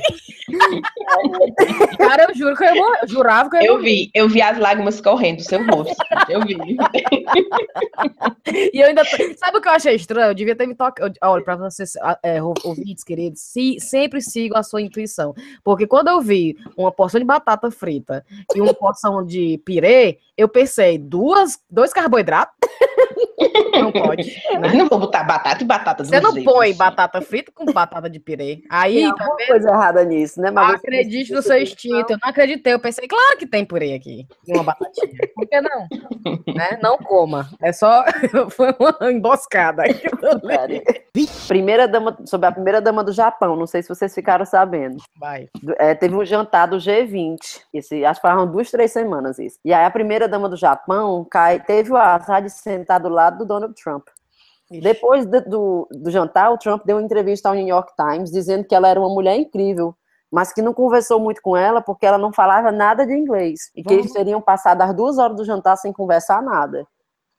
cara, 1.98 2.26
eu 2.28 2.34
juro 2.34 2.56
que 2.56 2.64
eu, 2.64 2.74
eu 2.74 3.08
jurava 3.08 3.50
que 3.50 3.56
eu 3.56 3.62
Eu 3.62 3.80
vi, 3.80 4.10
eu 4.14 4.28
vi 4.28 4.42
as 4.42 4.58
lágrimas 4.58 5.00
correndo 5.00 5.38
do 5.38 5.42
seu 5.42 5.64
rosto. 5.66 5.96
Eu 6.28 6.40
vi. 6.42 6.56
e 8.72 8.80
eu 8.80 8.88
ainda. 8.88 9.04
Sabe 9.36 9.58
o 9.58 9.60
que 9.60 9.68
eu 9.68 9.72
achei 9.72 9.94
estranho? 9.94 10.30
Eu 10.30 10.34
devia 10.34 10.56
ter 10.56 10.66
me 10.66 10.74
tocado. 10.74 11.14
Olha, 11.22 11.44
pra 11.44 11.56
vocês 11.56 11.92
é, 12.22 12.42
ouvintes 12.42 13.04
queridos, 13.04 13.40
se, 13.40 13.78
sempre 13.80 14.20
sigam 14.20 14.58
a 14.58 14.62
sua 14.62 14.82
intuição. 14.82 15.34
Porque 15.64 15.86
quando 15.86 16.08
eu 16.08 16.20
vi 16.20 16.56
uma 16.76 16.92
porção 16.92 17.20
de 17.20 17.26
batata 17.26 17.70
frita 17.70 18.24
e 18.54 18.60
uma 18.60 18.74
porção 18.74 19.24
de 19.24 19.58
pirê, 19.64 20.18
eu 20.36 20.48
pensei, 20.48 20.98
duas, 20.98 21.58
dois 21.70 21.92
carboidratos? 21.92 22.54
Não 23.94 24.02
pode. 24.02 24.42
Né? 24.52 24.74
Não 24.74 24.86
vou 24.86 24.98
botar 24.98 25.24
batata 25.24 25.62
e 25.62 25.66
batata 25.66 26.04
Você 26.04 26.20
não 26.20 26.34
põe 26.44 26.68
assim. 26.68 26.78
batata 26.78 27.20
frita 27.22 27.50
com 27.52 27.64
batata 27.72 28.08
de 28.08 28.20
pirê. 28.20 28.62
Aí, 28.70 28.96
tem 28.96 29.14
tá 29.14 29.24
alguma 29.24 29.46
coisa 29.46 29.68
errada 29.70 30.04
nisso, 30.04 30.40
né? 30.40 30.50
Mas 30.50 30.74
Acredite 30.74 31.32
no 31.32 31.42
seu 31.42 31.60
instinto. 31.60 32.12
Eu 32.12 32.18
não 32.22 32.30
acreditei. 32.30 32.72
Eu 32.72 32.78
pensei, 32.78 33.08
claro 33.08 33.38
que 33.38 33.46
tem 33.46 33.64
purê 33.64 33.94
aqui. 33.94 34.26
Uma 34.48 34.62
batatinha. 34.62 35.08
Por 35.34 35.48
que 35.48 35.60
não? 35.60 35.88
né? 36.54 36.78
Não 36.82 36.98
coma. 36.98 37.48
É 37.60 37.72
só. 37.72 38.04
Foi 38.50 38.74
uma 38.78 39.10
emboscada. 39.10 39.84
primeira 41.48 41.88
dama, 41.88 42.16
sobre 42.26 42.46
a 42.46 42.52
primeira 42.52 42.80
dama 42.80 43.02
do 43.02 43.12
Japão. 43.12 43.56
Não 43.56 43.66
sei 43.66 43.82
se 43.82 43.88
vocês 43.88 44.14
ficaram 44.14 44.44
sabendo. 44.44 44.98
Vai. 45.18 45.48
É, 45.78 45.94
teve 45.94 46.14
um 46.14 46.24
jantar 46.24 46.66
do 46.66 46.76
G20. 46.76 47.38
Esse, 47.72 48.04
acho 48.04 48.20
que 48.20 48.28
foram 48.28 48.46
duas, 48.46 48.70
três 48.70 48.92
semanas 48.92 49.38
isso. 49.38 49.58
E 49.64 49.72
aí 49.72 49.84
a 49.84 49.90
primeira 49.90 50.28
dama 50.28 50.48
do 50.48 50.56
Japão 50.56 51.26
cai, 51.30 51.60
teve 51.60 51.92
o 51.92 51.96
azar 51.96 52.42
de 52.42 52.50
sentar 52.50 53.00
do 53.00 53.08
lado 53.08 53.38
do 53.38 53.46
Donald 53.46 53.74
Trump. 53.82 54.06
Depois 54.80 55.26
do, 55.26 55.40
do, 55.42 55.88
do, 55.90 56.10
jantar, 56.10 56.50
o 56.50 56.58
Trump 56.58 56.82
deu 56.84 56.96
uma 56.96 57.04
entrevista 57.04 57.48
ao 57.48 57.54
New 57.54 57.66
York 57.66 57.92
Times 57.94 58.30
dizendo 58.30 58.64
que 58.64 58.74
ela 58.74 58.88
era 58.88 58.98
uma 58.98 59.12
mulher 59.12 59.36
incrível, 59.36 59.94
mas 60.30 60.52
que 60.52 60.62
não 60.62 60.72
conversou 60.72 61.20
muito 61.20 61.42
com 61.42 61.56
ela 61.56 61.82
porque 61.82 62.06
ela 62.06 62.16
não 62.16 62.32
falava 62.32 62.72
nada 62.72 63.06
de 63.06 63.12
inglês 63.12 63.70
e 63.76 63.82
que 63.82 63.92
eles 63.92 64.12
teriam 64.12 64.40
passado 64.40 64.80
as 64.80 64.94
duas 64.94 65.18
horas 65.18 65.36
do 65.36 65.44
jantar 65.44 65.76
sem 65.76 65.92
conversar 65.92 66.42
nada. 66.42 66.86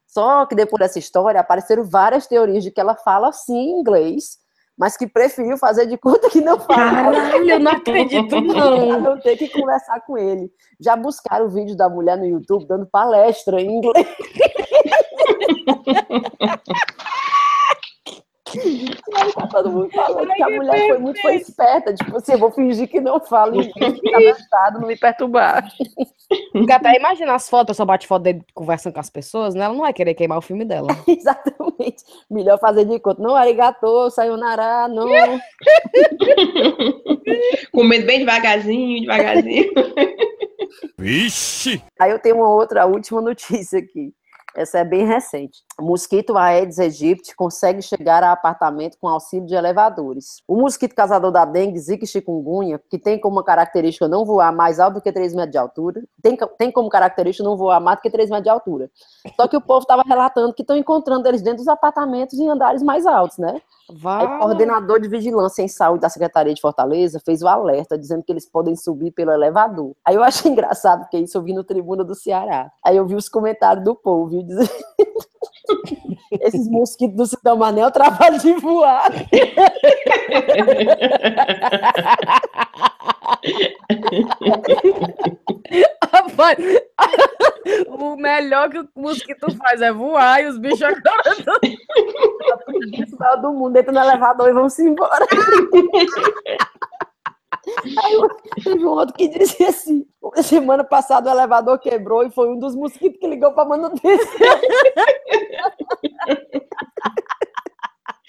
Só 0.06 0.46
que 0.46 0.54
depois 0.54 0.80
dessa 0.80 1.00
história 1.00 1.42
apareceram 1.42 1.84
várias 1.84 2.28
teorias 2.28 2.64
de 2.64 2.70
que 2.70 2.80
ela 2.80 2.96
fala 2.96 3.32
sim 3.32 3.80
inglês, 3.80 4.38
mas 4.78 4.96
que 4.96 5.08
preferiu 5.08 5.58
fazer 5.58 5.88
de 5.88 5.98
conta 5.98 6.30
que 6.30 6.40
não 6.40 6.60
fala. 6.60 7.12
Caralho, 7.12 7.50
eu 7.50 7.60
não 7.60 7.72
acredito 7.72 8.42
não. 8.42 9.00
não 9.00 9.20
ter 9.20 9.38
que 9.38 9.50
conversar 9.50 10.02
com 10.02 10.16
ele. 10.16 10.52
Já 10.80 10.96
buscaram 10.96 11.46
o 11.46 11.50
vídeo 11.50 11.76
da 11.76 11.90
mulher 11.90 12.16
no 12.18 12.26
YouTube 12.26 12.68
dando 12.68 12.86
palestra 12.86 13.60
em 13.60 13.76
inglês. 13.76 14.08
E 18.56 18.90
aí 19.16 19.34
tá 19.34 19.48
todo 19.48 19.72
mundo 19.72 19.90
falando 19.92 20.30
Ai, 20.30 20.36
que 20.38 20.44
a 20.44 20.50
mulher 20.50 20.72
perfeito. 20.72 20.88
foi 20.90 21.00
muito 21.00 21.22
foi 21.22 21.36
esperta. 21.36 21.94
Tipo 21.94 22.18
assim, 22.18 22.34
eu 22.34 22.38
vou 22.38 22.52
fingir 22.52 22.88
que 22.88 23.02
não 23.02 23.20
falo 23.20 23.56
inglês, 23.62 24.38
no 24.74 24.80
não 24.82 24.88
me 24.88 24.96
perturbar. 24.96 25.68
Porque 26.52 26.72
até 26.72 26.96
imagina 26.96 27.34
as 27.34 27.50
fotos, 27.50 27.76
só 27.76 27.86
bate 27.86 28.06
foto 28.08 28.24
dele 28.24 28.44
conversando 28.54 28.94
com 28.94 29.00
as 29.00 29.10
pessoas, 29.10 29.56
né? 29.56 29.66
Ela 29.66 29.74
não 29.74 29.82
vai 29.82 29.94
querer 29.94 30.14
queimar 30.14 30.38
o 30.38 30.42
filme 30.42 30.66
dela. 30.66 30.90
Exatamente. 31.08 32.04
Melhor 32.30 32.60
fazer 32.60 32.86
de 32.86 33.00
conta. 33.00 33.22
Não, 33.22 33.36
arigato, 33.36 34.10
sayonara, 34.12 34.88
não. 34.88 35.08
Comendo 37.74 38.06
bem 38.06 38.20
devagarzinho, 38.20 39.02
devagarzinho. 39.02 39.72
Vixe! 40.98 41.82
Aí 42.00 42.12
eu 42.12 42.20
tenho 42.20 42.36
uma 42.38 42.50
outra, 42.50 42.84
a 42.84 42.86
última 42.86 43.22
notícia 43.22 43.80
aqui. 43.80 44.14
Essa 44.56 44.80
é 44.80 44.84
bem 44.84 45.06
recente. 45.06 45.64
O 45.80 45.84
mosquito 45.84 46.38
Aedes 46.38 46.78
aegypti 46.78 47.36
consegue 47.36 47.82
chegar 47.82 48.24
a 48.24 48.32
apartamento 48.32 48.98
com 49.00 49.08
auxílio 49.08 49.48
de 49.48 49.56
elevadores. 49.56 50.44
O 50.48 50.56
mosquito 50.56 50.94
casador 50.94 51.32
da 51.32 51.44
dengue, 51.44 51.80
zika 51.80 52.04
e 52.04 52.08
chikungunya, 52.08 52.80
que 52.90 53.00
tem 53.00 53.20
como 53.20 53.44
característica 53.44 54.08
não 54.08 54.24
voar 54.24 54.54
mais 54.54 54.80
alto 54.80 54.96
do 54.96 55.02
que 55.02 55.12
3 55.12 55.34
metros 55.34 55.52
de 55.52 55.58
altura, 55.58 56.04
tem, 56.22 56.38
tem 56.58 56.72
como 56.72 56.90
característica 56.90 57.44
não 57.44 57.58
voar 57.58 57.80
mais 57.80 57.98
do 57.98 58.02
que 58.02 58.12
3 58.12 58.30
metros 58.30 58.44
de 58.44 58.50
altura. 58.50 58.92
Só 59.36 59.48
que 59.48 59.58
o 59.58 59.62
povo 59.62 59.82
estava 59.82 60.04
relatando 60.06 60.54
que 60.54 60.62
estão 60.62 60.78
encontrando 60.78 61.28
eles 61.28 61.42
dentro 61.42 61.58
dos 61.58 61.68
apartamentos 61.68 62.38
em 62.38 62.48
andares 62.48 62.84
mais 62.84 63.08
altos, 63.08 63.40
né? 63.40 63.60
O 63.90 64.40
coordenador 64.40 65.00
de 65.00 65.10
vigilância 65.10 65.62
em 65.62 65.68
saúde 65.68 66.02
da 66.02 66.10
Secretaria 66.10 66.54
de 66.54 66.62
Fortaleza 66.62 67.20
fez 67.24 67.42
o 67.42 67.48
alerta 67.48 67.98
dizendo 67.98 68.24
que 68.24 68.32
eles 68.32 68.50
podem 68.50 68.76
subir 68.76 69.12
pelo 69.12 69.32
elevador. 69.32 69.94
Aí 70.06 70.16
eu 70.16 70.24
achei 70.24 70.50
engraçado, 70.52 71.02
porque 71.02 71.18
isso 71.18 71.38
eu 71.38 71.44
vi 71.44 71.54
no 71.54 71.64
Tribuna 71.64 72.04
do 72.04 72.16
Ceará. 72.16 72.72
Aí 72.84 72.96
eu 72.96 73.06
vi 73.06 73.16
os 73.16 73.28
comentários 73.28 73.84
do 73.84 73.96
povo, 73.96 74.30
viu? 74.30 74.44
Dizendo... 74.44 74.70
Esses 76.42 76.68
mosquitos 76.68 77.16
do 77.16 77.26
Cidão 77.28 77.58
Mané, 77.58 77.86
o 77.86 77.92
trabalho 77.92 78.40
de 78.40 78.54
voar. 78.54 79.12
Rapaz, 86.12 86.58
o 88.04 88.18
melhor 88.18 88.70
que 88.70 88.80
o 88.80 88.90
mosquito 88.96 89.56
faz 89.58 89.82
é 89.82 89.92
voar 89.92 90.44
e 90.44 90.48
os 90.48 90.58
bichos 90.58 90.82
agora 90.82 91.36
Todo 93.18 93.42
do 93.42 93.54
mundo 93.54 93.78
entra 93.78 93.92
no 93.92 94.00
elevador 94.00 94.50
e 94.50 94.54
vamos 94.54 94.78
embora. 94.80 95.26
Aí 98.04 98.18
teve 98.64 98.86
um 98.86 98.90
outro 98.90 99.16
que 99.16 99.28
dizia 99.30 99.70
assim: 99.70 100.06
semana 100.42 100.84
passada 100.84 101.30
o 101.30 101.34
elevador 101.34 101.80
quebrou 101.80 102.26
e 102.26 102.32
foi 102.32 102.50
um 102.50 102.60
dos 102.60 102.76
mosquitos 102.76 103.20
que 103.20 103.28
ligou 103.28 103.54
para 103.54 103.70
manutenção. 103.70 104.48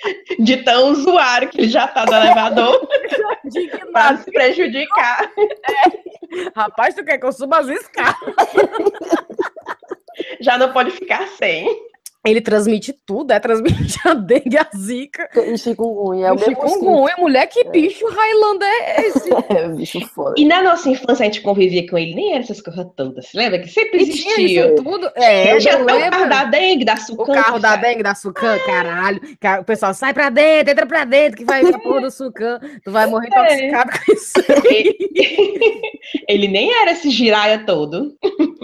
De 0.38 0.58
tão 0.58 0.90
usuário 0.92 1.48
que 1.48 1.60
ele 1.60 1.68
já 1.68 1.88
tá 1.88 2.04
no 2.04 2.14
elevador 2.14 2.88
para 3.92 4.16
se 4.18 4.30
prejudicar. 4.30 5.30
É. 5.38 6.50
Rapaz, 6.54 6.94
tu 6.94 7.04
quer 7.04 7.18
que 7.18 7.26
eu 7.26 7.32
suba 7.32 7.58
as 7.58 7.68
escadas? 7.68 8.34
Já 10.40 10.56
não 10.56 10.72
pode 10.72 10.92
ficar 10.92 11.26
sem. 11.26 11.68
Ele 12.24 12.40
transmite 12.40 12.94
tudo, 13.04 13.32
é 13.32 13.38
transmite 13.38 13.98
a 14.08 14.14
dengue, 14.14 14.56
a 14.56 14.66
zika. 14.74 15.28
E 15.36 15.58
chikungunya. 15.58 16.28
É 16.28 16.32
o 16.32 16.38
chikungunya, 16.38 17.14
mulher, 17.18 17.46
que 17.46 17.60
é. 17.60 17.70
bicho 17.70 18.06
Highlander 18.06 18.68
é 18.68 19.06
esse? 19.06 19.28
é, 19.52 19.68
bicho 19.68 20.00
foda. 20.08 20.34
E 20.38 20.46
na 20.46 20.62
nossa 20.62 20.88
infância 20.88 21.22
a 21.22 21.26
gente 21.26 21.42
convivia 21.42 21.86
com 21.88 21.98
ele, 21.98 22.14
nem 22.14 22.32
era 22.32 22.42
essas 22.42 22.62
coisas 22.62 22.86
todas, 22.96 23.28
lembra? 23.34 23.58
Que 23.58 23.68
sempre 23.68 24.02
existia. 24.02 24.74
tudo. 24.74 25.10
É, 25.16 25.58
tinha 25.58 25.82
o 25.82 25.84
carro 25.84 26.28
da 26.28 26.44
dengue, 26.44 26.84
da 26.84 26.96
sucan. 26.96 27.22
O 27.22 27.34
carro 27.34 27.58
da 27.58 27.76
dengue, 27.76 28.02
da 28.02 28.14
sucan, 28.14 28.58
caralho. 28.64 29.20
O 29.60 29.64
pessoal 29.64 29.92
sai 29.92 30.14
pra 30.14 30.30
dentro, 30.30 30.72
entra 30.72 30.86
pra 30.86 31.04
dentro, 31.04 31.36
que 31.36 31.44
vai 31.44 31.62
pra 31.62 31.78
porra 31.78 32.00
do 32.02 32.10
sucan. 32.10 32.58
Tu 32.82 32.90
vai 32.90 33.06
morrer 33.06 33.28
é. 33.32 33.66
intoxicado 33.66 33.90
com 33.92 34.12
isso 34.12 34.32
ele, 34.64 34.96
ele 36.28 36.48
nem 36.48 36.72
era 36.80 36.92
esse 36.92 37.10
giraia 37.10 37.64
todo. 37.66 38.16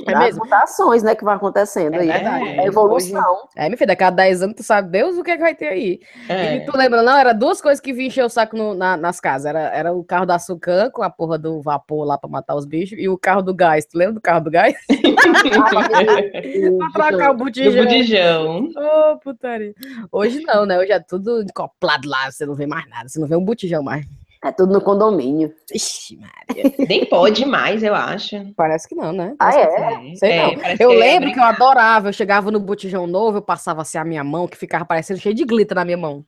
É 0.06 0.18
mesmo? 0.18 0.42
As 0.42 0.50
mutações, 0.50 1.02
né, 1.02 1.14
que 1.14 1.24
vão 1.24 1.34
acontecendo 1.34 1.94
é 1.94 2.00
aí. 2.00 2.08
Verdade. 2.08 2.48
É, 2.48 2.66
evolução. 2.66 3.48
É, 3.56 3.68
meu 3.68 3.78
filho, 3.78 3.88
daqui 3.88 4.04
a 4.04 4.10
10 4.10 4.42
anos 4.42 4.56
tu 4.56 4.62
sabe 4.62 4.90
Deus 4.90 5.16
o 5.16 5.22
que, 5.22 5.30
é 5.30 5.36
que 5.36 5.42
vai 5.42 5.54
ter 5.54 5.68
aí. 5.68 6.00
É. 6.28 6.56
E 6.56 6.64
tu 6.64 6.76
lembra, 6.76 7.02
não? 7.02 7.16
Era 7.16 7.32
duas 7.32 7.60
coisas 7.60 7.80
que 7.80 7.92
vinham 7.92 8.08
encher 8.08 8.24
o 8.24 8.28
saco 8.28 8.56
no, 8.56 8.74
na, 8.74 8.96
nas 8.96 9.20
casas. 9.20 9.46
Era, 9.46 9.60
era 9.74 9.92
o 9.92 10.04
carro 10.04 10.26
da 10.26 10.38
Sucan 10.38 10.90
com 10.90 11.02
a 11.02 11.10
porra 11.10 11.38
do 11.38 11.60
vapor 11.60 12.04
lá 12.04 12.18
pra 12.18 12.28
matar 12.28 12.54
os 12.54 12.64
bichos 12.64 12.98
e 12.98 13.08
o 13.08 13.18
carro 13.18 13.42
do 13.42 13.54
gás. 13.54 13.86
Tu 13.86 13.96
lembra 13.96 14.14
do 14.14 14.20
carro 14.20 14.44
do 14.44 14.50
gás? 14.50 14.74
pra 16.92 17.08
trocar 17.08 17.30
o 17.30 17.34
botijão. 17.34 17.72
Do 17.72 17.82
botijão. 17.82 18.68
Ô, 18.76 19.12
oh, 19.12 19.18
putaria. 19.18 19.74
Hoje 20.10 20.40
não, 20.40 20.66
né? 20.66 20.78
Hoje 20.78 20.92
é 20.92 21.00
tudo 21.00 21.42
encoplado 21.42 22.08
lá, 22.08 22.30
você 22.30 22.46
não 22.46 22.54
vê 22.54 22.66
mais 22.66 22.88
nada, 22.88 23.08
você 23.08 23.18
não 23.18 23.26
vê 23.26 23.36
um 23.36 23.44
botijão 23.44 23.82
mais. 23.82 24.06
É 24.42 24.50
tudo 24.50 24.72
no 24.72 24.80
condomínio. 24.80 25.52
Ixi, 25.72 26.16
Maria. 26.16 26.72
Nem 26.88 27.04
pode 27.04 27.44
mais, 27.44 27.82
eu 27.82 27.94
acho. 27.94 28.36
Parece 28.56 28.88
que 28.88 28.94
não, 28.94 29.12
né? 29.12 29.34
Ah, 29.38 29.54
é? 29.54 30.14
Sei 30.16 30.32
é, 30.32 30.42
não. 30.42 30.52
Eu 30.78 30.90
que 30.90 30.96
lembro 30.96 31.28
é 31.28 31.32
que 31.32 31.38
eu 31.38 31.44
adorava. 31.44 32.08
Eu 32.08 32.12
chegava 32.12 32.50
no 32.50 32.58
botijão 32.58 33.06
novo, 33.06 33.38
eu 33.38 33.42
passava 33.42 33.82
assim 33.82 33.98
a 33.98 34.04
minha 34.04 34.24
mão, 34.24 34.48
que 34.48 34.56
ficava 34.56 34.84
parecendo 34.84 35.20
cheio 35.20 35.34
de 35.34 35.44
glitter 35.44 35.74
na 35.74 35.84
minha 35.84 35.98
mão. 35.98 36.24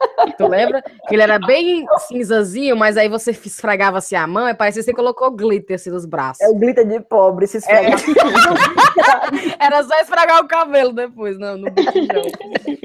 Tu 0.36 0.46
lembra? 0.46 0.82
Que 1.08 1.14
ele 1.14 1.22
era 1.22 1.38
bem 1.38 1.86
cinzazinho, 2.06 2.76
mas 2.76 2.96
aí 2.96 3.08
você 3.08 3.30
esfregava 3.30 3.98
assim 3.98 4.14
a 4.14 4.26
mão 4.26 4.48
e 4.48 4.54
parecia 4.54 4.82
que 4.82 4.86
você 4.86 4.94
colocou 4.94 5.30
glitter 5.30 5.76
assim 5.76 5.90
nos 5.90 6.06
braços. 6.06 6.40
É 6.40 6.48
o 6.48 6.54
glitter 6.54 6.86
de 6.86 7.00
pobre, 7.00 7.46
se 7.46 7.58
esfregar. 7.58 7.98
É. 7.98 9.56
era 9.64 9.82
só 9.82 9.98
esfregar 10.00 10.40
o 10.42 10.48
cabelo 10.48 10.92
depois, 10.92 11.38
não, 11.38 11.56
no 11.56 11.70
botijão. 11.70 12.22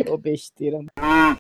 Ô, 0.10 0.18
besteira. 0.18 0.80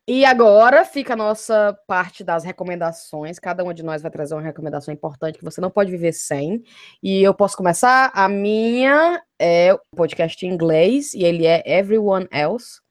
E 0.08 0.26
agora 0.26 0.86
fica 0.86 1.14
a 1.14 1.18
nossa 1.18 1.78
parte 1.88 2.24
das 2.24 2.44
recomendações. 2.44 3.40
Cada 3.40 3.64
uma 3.64 3.74
de 3.74 3.84
nós 3.84 4.02
vai 4.02 4.12
trazer 4.12 4.36
uma 4.36 4.42
recomendação 4.42 4.94
importante 4.94 5.38
que 5.38 5.46
você 5.46 5.60
não 5.60 5.70
pode 5.70 5.92
viver 5.92 6.14
sem. 6.14 6.64
E 7.02 7.24
eu 7.24 7.34
posso 7.34 7.58
começar? 7.58 8.12
A 8.14 8.28
minha 8.30 9.22
é 9.40 9.74
o 9.74 9.80
podcast 9.96 10.46
em 10.46 10.50
inglês 10.50 11.14
e 11.14 11.24
ele 11.24 11.46
é 11.46 11.62
Everyone 11.66 12.28
Else 12.32 12.83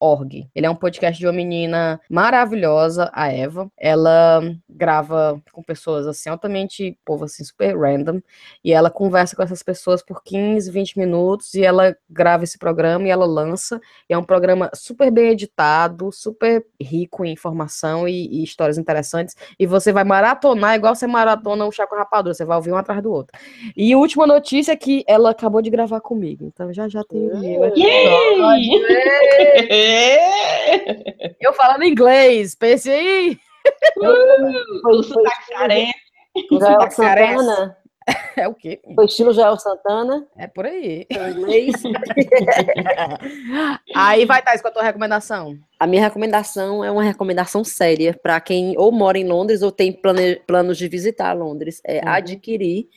Org. 0.00 0.48
Ele 0.54 0.66
é 0.66 0.70
um 0.70 0.74
podcast 0.74 1.18
de 1.18 1.26
uma 1.26 1.32
menina 1.32 2.00
maravilhosa, 2.08 3.10
a 3.12 3.32
Eva. 3.32 3.70
Ela 3.76 4.40
grava 4.68 5.40
com 5.52 5.62
pessoas 5.62 6.06
assim, 6.06 6.28
altamente, 6.28 6.96
povo 7.04 7.24
assim, 7.24 7.44
super 7.44 7.76
random. 7.76 8.20
E 8.64 8.72
ela 8.72 8.90
conversa 8.90 9.34
com 9.34 9.42
essas 9.42 9.62
pessoas 9.62 10.02
por 10.02 10.22
15, 10.22 10.70
20 10.70 10.98
minutos. 10.98 11.54
E 11.54 11.64
ela 11.64 11.96
grava 12.08 12.44
esse 12.44 12.58
programa 12.58 13.06
e 13.06 13.10
ela 13.10 13.26
lança. 13.26 13.80
E 14.08 14.14
é 14.14 14.18
um 14.18 14.24
programa 14.24 14.70
super 14.74 15.10
bem 15.10 15.30
editado, 15.30 16.12
super 16.12 16.64
rico 16.80 17.24
em 17.24 17.32
informação 17.32 18.06
e, 18.08 18.28
e 18.28 18.44
histórias 18.44 18.78
interessantes. 18.78 19.34
E 19.58 19.66
você 19.66 19.92
vai 19.92 20.04
maratonar 20.04 20.74
igual 20.74 20.94
você 20.94 21.06
maratona 21.06 21.66
o 21.66 21.72
Chaco 21.72 21.96
Rapadura. 21.96 22.34
Você 22.34 22.44
vai 22.44 22.56
ouvir 22.56 22.72
um 22.72 22.76
atrás 22.76 23.02
do 23.02 23.12
outro. 23.12 23.38
E 23.76 23.92
a 23.92 23.98
última 23.98 24.26
notícia 24.26 24.72
é 24.72 24.76
que 24.76 25.04
ela 25.06 25.30
acabou 25.30 25.62
de 25.62 25.70
gravar 25.70 26.00
comigo. 26.00 26.44
Então 26.44 26.72
já 26.72 26.88
já 26.88 27.02
tem 27.04 27.28
o 27.30 27.38
meu. 27.38 27.72
Eu 31.40 31.52
falando 31.52 31.84
inglês, 31.84 32.54
pense 32.54 32.90
aí. 32.90 33.38
Foi, 33.94 34.16
foi, 34.82 34.82
foi, 34.82 35.00
Joel 36.60 36.90
Santana. 36.90 37.76
É 38.36 38.48
o 38.48 38.54
quê? 38.54 38.80
Foi 38.94 39.04
estilo 39.04 39.34
Joel 39.34 39.58
Santana. 39.58 40.26
É 40.36 40.46
por 40.46 40.64
aí. 40.64 41.06
Inglês. 41.10 41.74
aí 43.94 44.24
vai, 44.24 44.40
Thais, 44.42 44.62
com 44.62 44.68
a 44.68 44.70
tua 44.70 44.82
recomendação. 44.82 45.58
A 45.78 45.86
minha 45.86 46.00
recomendação 46.02 46.82
é 46.82 46.90
uma 46.90 47.02
recomendação 47.02 47.62
séria 47.62 48.18
para 48.22 48.40
quem 48.40 48.74
ou 48.78 48.90
mora 48.90 49.18
em 49.18 49.26
Londres 49.26 49.60
ou 49.62 49.70
tem 49.70 49.92
plane, 49.92 50.36
planos 50.46 50.78
de 50.78 50.88
visitar 50.88 51.34
Londres. 51.34 51.82
É 51.84 51.98
uhum. 51.98 52.08
adquirir 52.08 52.88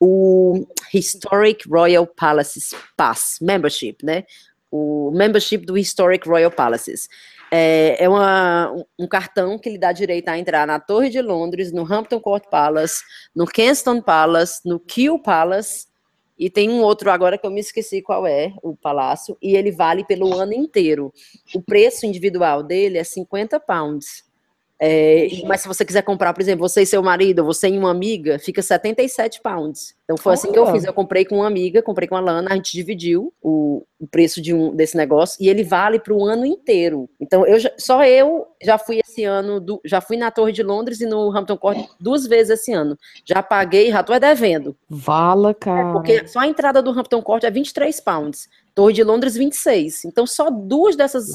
o 0.00 0.66
Historic 0.92 1.68
Royal 1.68 2.06
Palaces 2.06 2.74
Pass 2.96 3.38
Membership, 3.40 3.98
né? 4.02 4.24
O 4.70 5.10
membership 5.12 5.58
do 5.58 5.76
Historic 5.76 6.28
Royal 6.28 6.50
Palaces. 6.50 7.08
É, 7.50 8.04
é 8.04 8.08
uma, 8.08 8.72
um 8.98 9.06
cartão 9.06 9.58
que 9.58 9.70
lhe 9.70 9.78
dá 9.78 9.92
direito 9.92 10.28
a 10.28 10.38
entrar 10.38 10.66
na 10.66 10.80
Torre 10.80 11.08
de 11.08 11.22
Londres, 11.22 11.72
no 11.72 11.82
Hampton 11.90 12.20
Court 12.20 12.44
Palace, 12.50 13.02
no 13.34 13.46
Kensington 13.46 14.00
Palace, 14.00 14.60
no 14.64 14.80
Kew 14.80 15.18
Palace, 15.20 15.86
e 16.38 16.50
tem 16.50 16.68
um 16.68 16.82
outro 16.82 17.10
agora 17.10 17.38
que 17.38 17.46
eu 17.46 17.50
me 17.50 17.60
esqueci 17.60 18.02
qual 18.02 18.26
é, 18.26 18.52
o 18.62 18.76
palácio, 18.76 19.38
e 19.40 19.56
ele 19.56 19.70
vale 19.70 20.04
pelo 20.04 20.34
ano 20.34 20.52
inteiro. 20.52 21.12
O 21.54 21.62
preço 21.62 22.04
individual 22.04 22.62
dele 22.62 22.98
é 22.98 23.04
50 23.04 23.58
pounds. 23.60 24.25
É, 24.78 25.28
mas 25.46 25.62
se 25.62 25.68
você 25.68 25.84
quiser 25.84 26.02
comprar, 26.02 26.34
por 26.34 26.42
exemplo, 26.42 26.68
você 26.68 26.82
e 26.82 26.86
seu 26.86 27.02
marido, 27.02 27.44
você 27.44 27.68
e 27.68 27.78
uma 27.78 27.90
amiga, 27.90 28.38
fica 28.38 28.60
77 28.60 29.40
pounds. 29.40 29.94
Então 30.04 30.16
foi 30.16 30.34
assim 30.34 30.52
que 30.52 30.58
eu 30.58 30.70
fiz. 30.70 30.84
Eu 30.84 30.92
comprei 30.92 31.24
com 31.24 31.36
uma 31.36 31.46
amiga, 31.46 31.82
comprei 31.82 32.06
com 32.06 32.14
a 32.14 32.20
Lana, 32.20 32.52
a 32.52 32.54
gente 32.54 32.72
dividiu 32.72 33.32
o, 33.42 33.82
o 33.98 34.06
preço 34.06 34.40
de 34.40 34.52
um 34.52 34.74
desse 34.74 34.96
negócio 34.96 35.42
e 35.42 35.48
ele 35.48 35.64
vale 35.64 35.98
para 35.98 36.12
o 36.12 36.24
ano 36.24 36.44
inteiro. 36.44 37.08
Então 37.18 37.46
eu 37.46 37.58
já, 37.58 37.72
só 37.78 38.04
eu 38.04 38.46
já 38.62 38.76
fui 38.76 39.00
esse 39.00 39.24
ano, 39.24 39.60
do, 39.60 39.80
já 39.84 40.00
fui 40.00 40.16
na 40.16 40.30
Torre 40.30 40.52
de 40.52 40.62
Londres 40.62 41.00
e 41.00 41.06
no 41.06 41.34
Hampton 41.36 41.56
Court 41.56 41.78
duas 41.98 42.26
vezes 42.26 42.60
esse 42.60 42.72
ano. 42.72 42.98
Já 43.24 43.42
paguei, 43.42 43.90
já 43.90 44.02
tô 44.02 44.16
devendo. 44.18 44.76
Vala, 44.88 45.54
cara. 45.54 45.88
É 45.88 45.92
porque 45.92 46.28
só 46.28 46.40
a 46.40 46.46
entrada 46.46 46.82
do 46.82 46.90
Hampton 46.90 47.22
Court 47.22 47.44
é 47.44 47.50
23 47.50 47.98
pounds. 48.00 48.48
Torre 48.76 48.92
de 48.92 49.02
Londres 49.02 49.34
26. 49.34 50.04
Então 50.04 50.26
só 50.26 50.50
duas 50.50 50.94
dessas, 50.94 51.28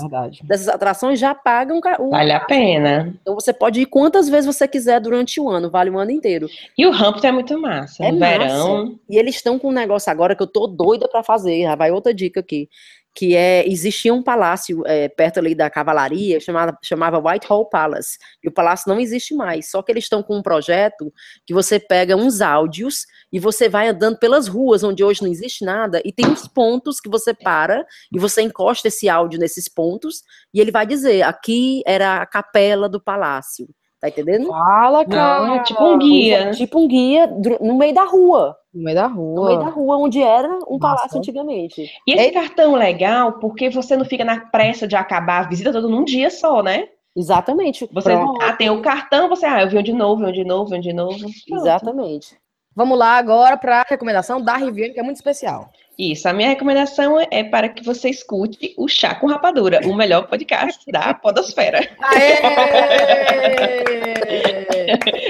dessas 0.44 0.70
atrações 0.70 1.20
já 1.20 1.34
pagam 1.34 1.82
o 2.00 2.10
Vale 2.12 2.32
a 2.32 2.40
pena. 2.40 3.16
Então 3.20 3.34
você 3.34 3.52
pode 3.52 3.82
ir 3.82 3.88
quantas 3.88 4.30
vezes 4.30 4.46
você 4.46 4.68
quiser 4.68 5.02
durante 5.02 5.42
o 5.42 5.50
ano, 5.50 5.68
vale 5.68 5.90
o 5.90 5.98
ano 5.98 6.12
inteiro. 6.12 6.48
E 6.78 6.86
o 6.86 6.94
Hampton 6.94 7.28
é 7.28 7.32
muito 7.32 7.60
massa, 7.60 8.06
é 8.06 8.12
no 8.12 8.20
massa. 8.20 8.38
verão. 8.38 9.00
E 9.10 9.18
eles 9.18 9.36
estão 9.36 9.58
com 9.58 9.70
um 9.70 9.74
negócio 9.74 10.12
agora 10.12 10.36
que 10.36 10.44
eu 10.44 10.48
tô 10.48 10.68
doida 10.68 11.08
para 11.08 11.24
fazer, 11.24 11.64
já 11.64 11.74
vai 11.74 11.90
outra 11.90 12.14
dica 12.14 12.42
aqui 12.42 12.70
que 13.14 13.36
é 13.36 13.68
existia 13.68 14.14
um 14.14 14.24
palácio 14.24 14.84
é, 14.86 15.10
perto 15.10 15.40
ali 15.40 15.54
da 15.54 15.70
cavalaria 15.70 16.40
chamada 16.40 16.78
chamava 16.84 17.20
Whitehall 17.20 17.68
Palace 17.70 18.18
e 18.44 18.48
o 18.48 18.52
palácio 18.52 18.90
não 18.90 19.00
existe 19.00 19.36
mais. 19.36 19.70
Só 19.70 19.82
que 19.82 19.92
eles 19.92 20.06
estão 20.06 20.24
com 20.24 20.38
um 20.38 20.42
projeto 20.42 21.14
que 21.46 21.54
você 21.54 21.80
pega 21.80 22.16
uns 22.16 22.42
áudios 22.42 23.06
e 23.32 23.40
você 23.40 23.68
vai 23.68 23.88
andando 23.88 24.18
pelas 24.18 24.48
ruas 24.48 24.84
onde 24.84 25.04
hoje 25.04 25.22
não 25.22 25.30
existe 25.30 25.66
nada 25.66 26.02
e 26.06 26.12
tem 26.12 26.28
uns 26.28 26.48
pontos 26.48 27.00
que 27.00 27.10
você 27.10 27.34
para 27.34 27.86
e 28.12 28.20
você 28.20 28.42
encosta 28.42 28.88
esse 28.88 29.10
áudio 29.10 29.40
nesses 29.40 29.68
pontos 29.68 30.24
e 30.54 30.60
ele 30.60 30.72
vai 30.72 30.86
dizer 30.86 31.24
aqui 31.24 31.82
era 31.86 32.22
a 32.22 32.26
capela 32.26 32.88
do 32.88 33.02
palácio 33.02 33.68
Tá 34.02 34.10
entendendo? 34.10 34.48
Fala, 34.48 35.06
cara. 35.06 35.46
Não, 35.46 35.56
é 35.56 35.64
tipo 35.64 35.84
um 35.84 36.00
guia. 36.00 36.38
É, 36.38 36.52
tipo 36.52 36.80
um 36.80 36.88
guia 36.88 37.28
no 37.62 37.78
meio 37.78 37.94
da 37.94 38.04
rua. 38.04 38.58
No 38.74 38.84
meio 38.84 38.96
da 38.96 39.06
rua. 39.06 39.36
No 39.36 39.46
meio 39.46 39.60
da 39.60 39.70
rua, 39.70 39.98
onde 39.98 40.20
era 40.20 40.48
um 40.48 40.80
Nossa. 40.80 40.80
palácio 40.80 41.18
antigamente. 41.20 41.88
E 42.08 42.14
esse 42.14 42.30
é... 42.30 42.32
cartão 42.32 42.74
legal, 42.74 43.34
porque 43.34 43.70
você 43.70 43.96
não 43.96 44.04
fica 44.04 44.26
na 44.26 44.40
pressa 44.40 44.88
de 44.88 44.96
acabar 44.96 45.42
a 45.42 45.48
visita 45.48 45.72
toda 45.72 45.88
num 45.88 46.04
dia 46.04 46.32
só, 46.32 46.64
né? 46.64 46.88
Exatamente. 47.16 47.88
Você 47.92 48.12
ah, 48.12 48.54
tem 48.54 48.72
o 48.72 48.82
cartão, 48.82 49.30
você, 49.30 49.46
ah, 49.46 49.62
eu 49.62 49.70
vi 49.70 49.84
de 49.84 49.94
novo, 49.94 50.26
vi 50.26 50.32
de 50.32 50.44
novo, 50.44 50.72
vi 50.72 50.80
de 50.80 50.94
novo. 50.94 51.20
Pronto. 51.20 51.62
Exatamente. 51.62 52.36
Vamos 52.76 52.98
lá 52.98 53.18
agora 53.18 53.56
para 53.56 53.82
a 53.82 53.86
recomendação 53.88 54.42
da 54.42 54.56
Riviane, 54.56 54.94
que 54.94 55.00
é 55.00 55.04
muito 55.04 55.18
especial. 55.18 55.70
Isso, 56.02 56.28
a 56.28 56.34
minha 56.34 56.50
recomendação 56.50 57.20
é 57.30 57.44
para 57.44 57.70
que 57.70 57.86
você 57.86 58.10
escute 58.10 58.74
o 58.76 58.88
Chá 58.88 59.14
com 59.14 59.28
Rapadura, 59.28 59.82
o 59.86 59.96
melhor 59.96 60.26
podcast 60.26 60.84
da 60.92 61.14
podosfera. 61.14 61.88
Aê! 62.00 62.42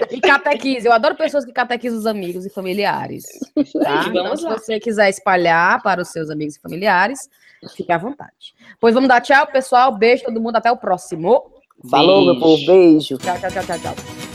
e 0.10 0.22
catequize, 0.22 0.88
eu 0.88 0.94
adoro 0.94 1.18
pessoas 1.18 1.44
que 1.44 1.52
catequizam 1.52 2.00
os 2.00 2.06
amigos 2.06 2.46
e 2.46 2.50
familiares. 2.50 3.26
Tá? 3.84 4.06
Então, 4.08 4.38
se 4.38 4.46
você 4.46 4.80
quiser 4.80 5.10
espalhar 5.10 5.84
para 5.84 6.04
os 6.04 6.08
seus 6.08 6.30
amigos 6.30 6.56
e 6.56 6.62
familiares, 6.62 7.30
fique 7.76 7.92
à 7.92 7.98
vontade. 7.98 8.56
Pois 8.80 8.94
vamos 8.94 9.10
dar 9.10 9.20
tchau, 9.20 9.48
pessoal. 9.48 9.92
Beijo 9.92 10.24
todo 10.24 10.40
mundo, 10.40 10.56
até 10.56 10.72
o 10.72 10.78
próximo. 10.78 11.52
Falou, 11.90 12.20
beijo. 12.20 12.32
meu 12.32 12.40
povo, 12.40 12.66
beijo. 12.66 13.18
Tchau, 13.18 13.38
tchau, 13.40 13.52
tchau, 13.52 13.64
tchau, 13.66 13.80
tchau. 13.80 14.31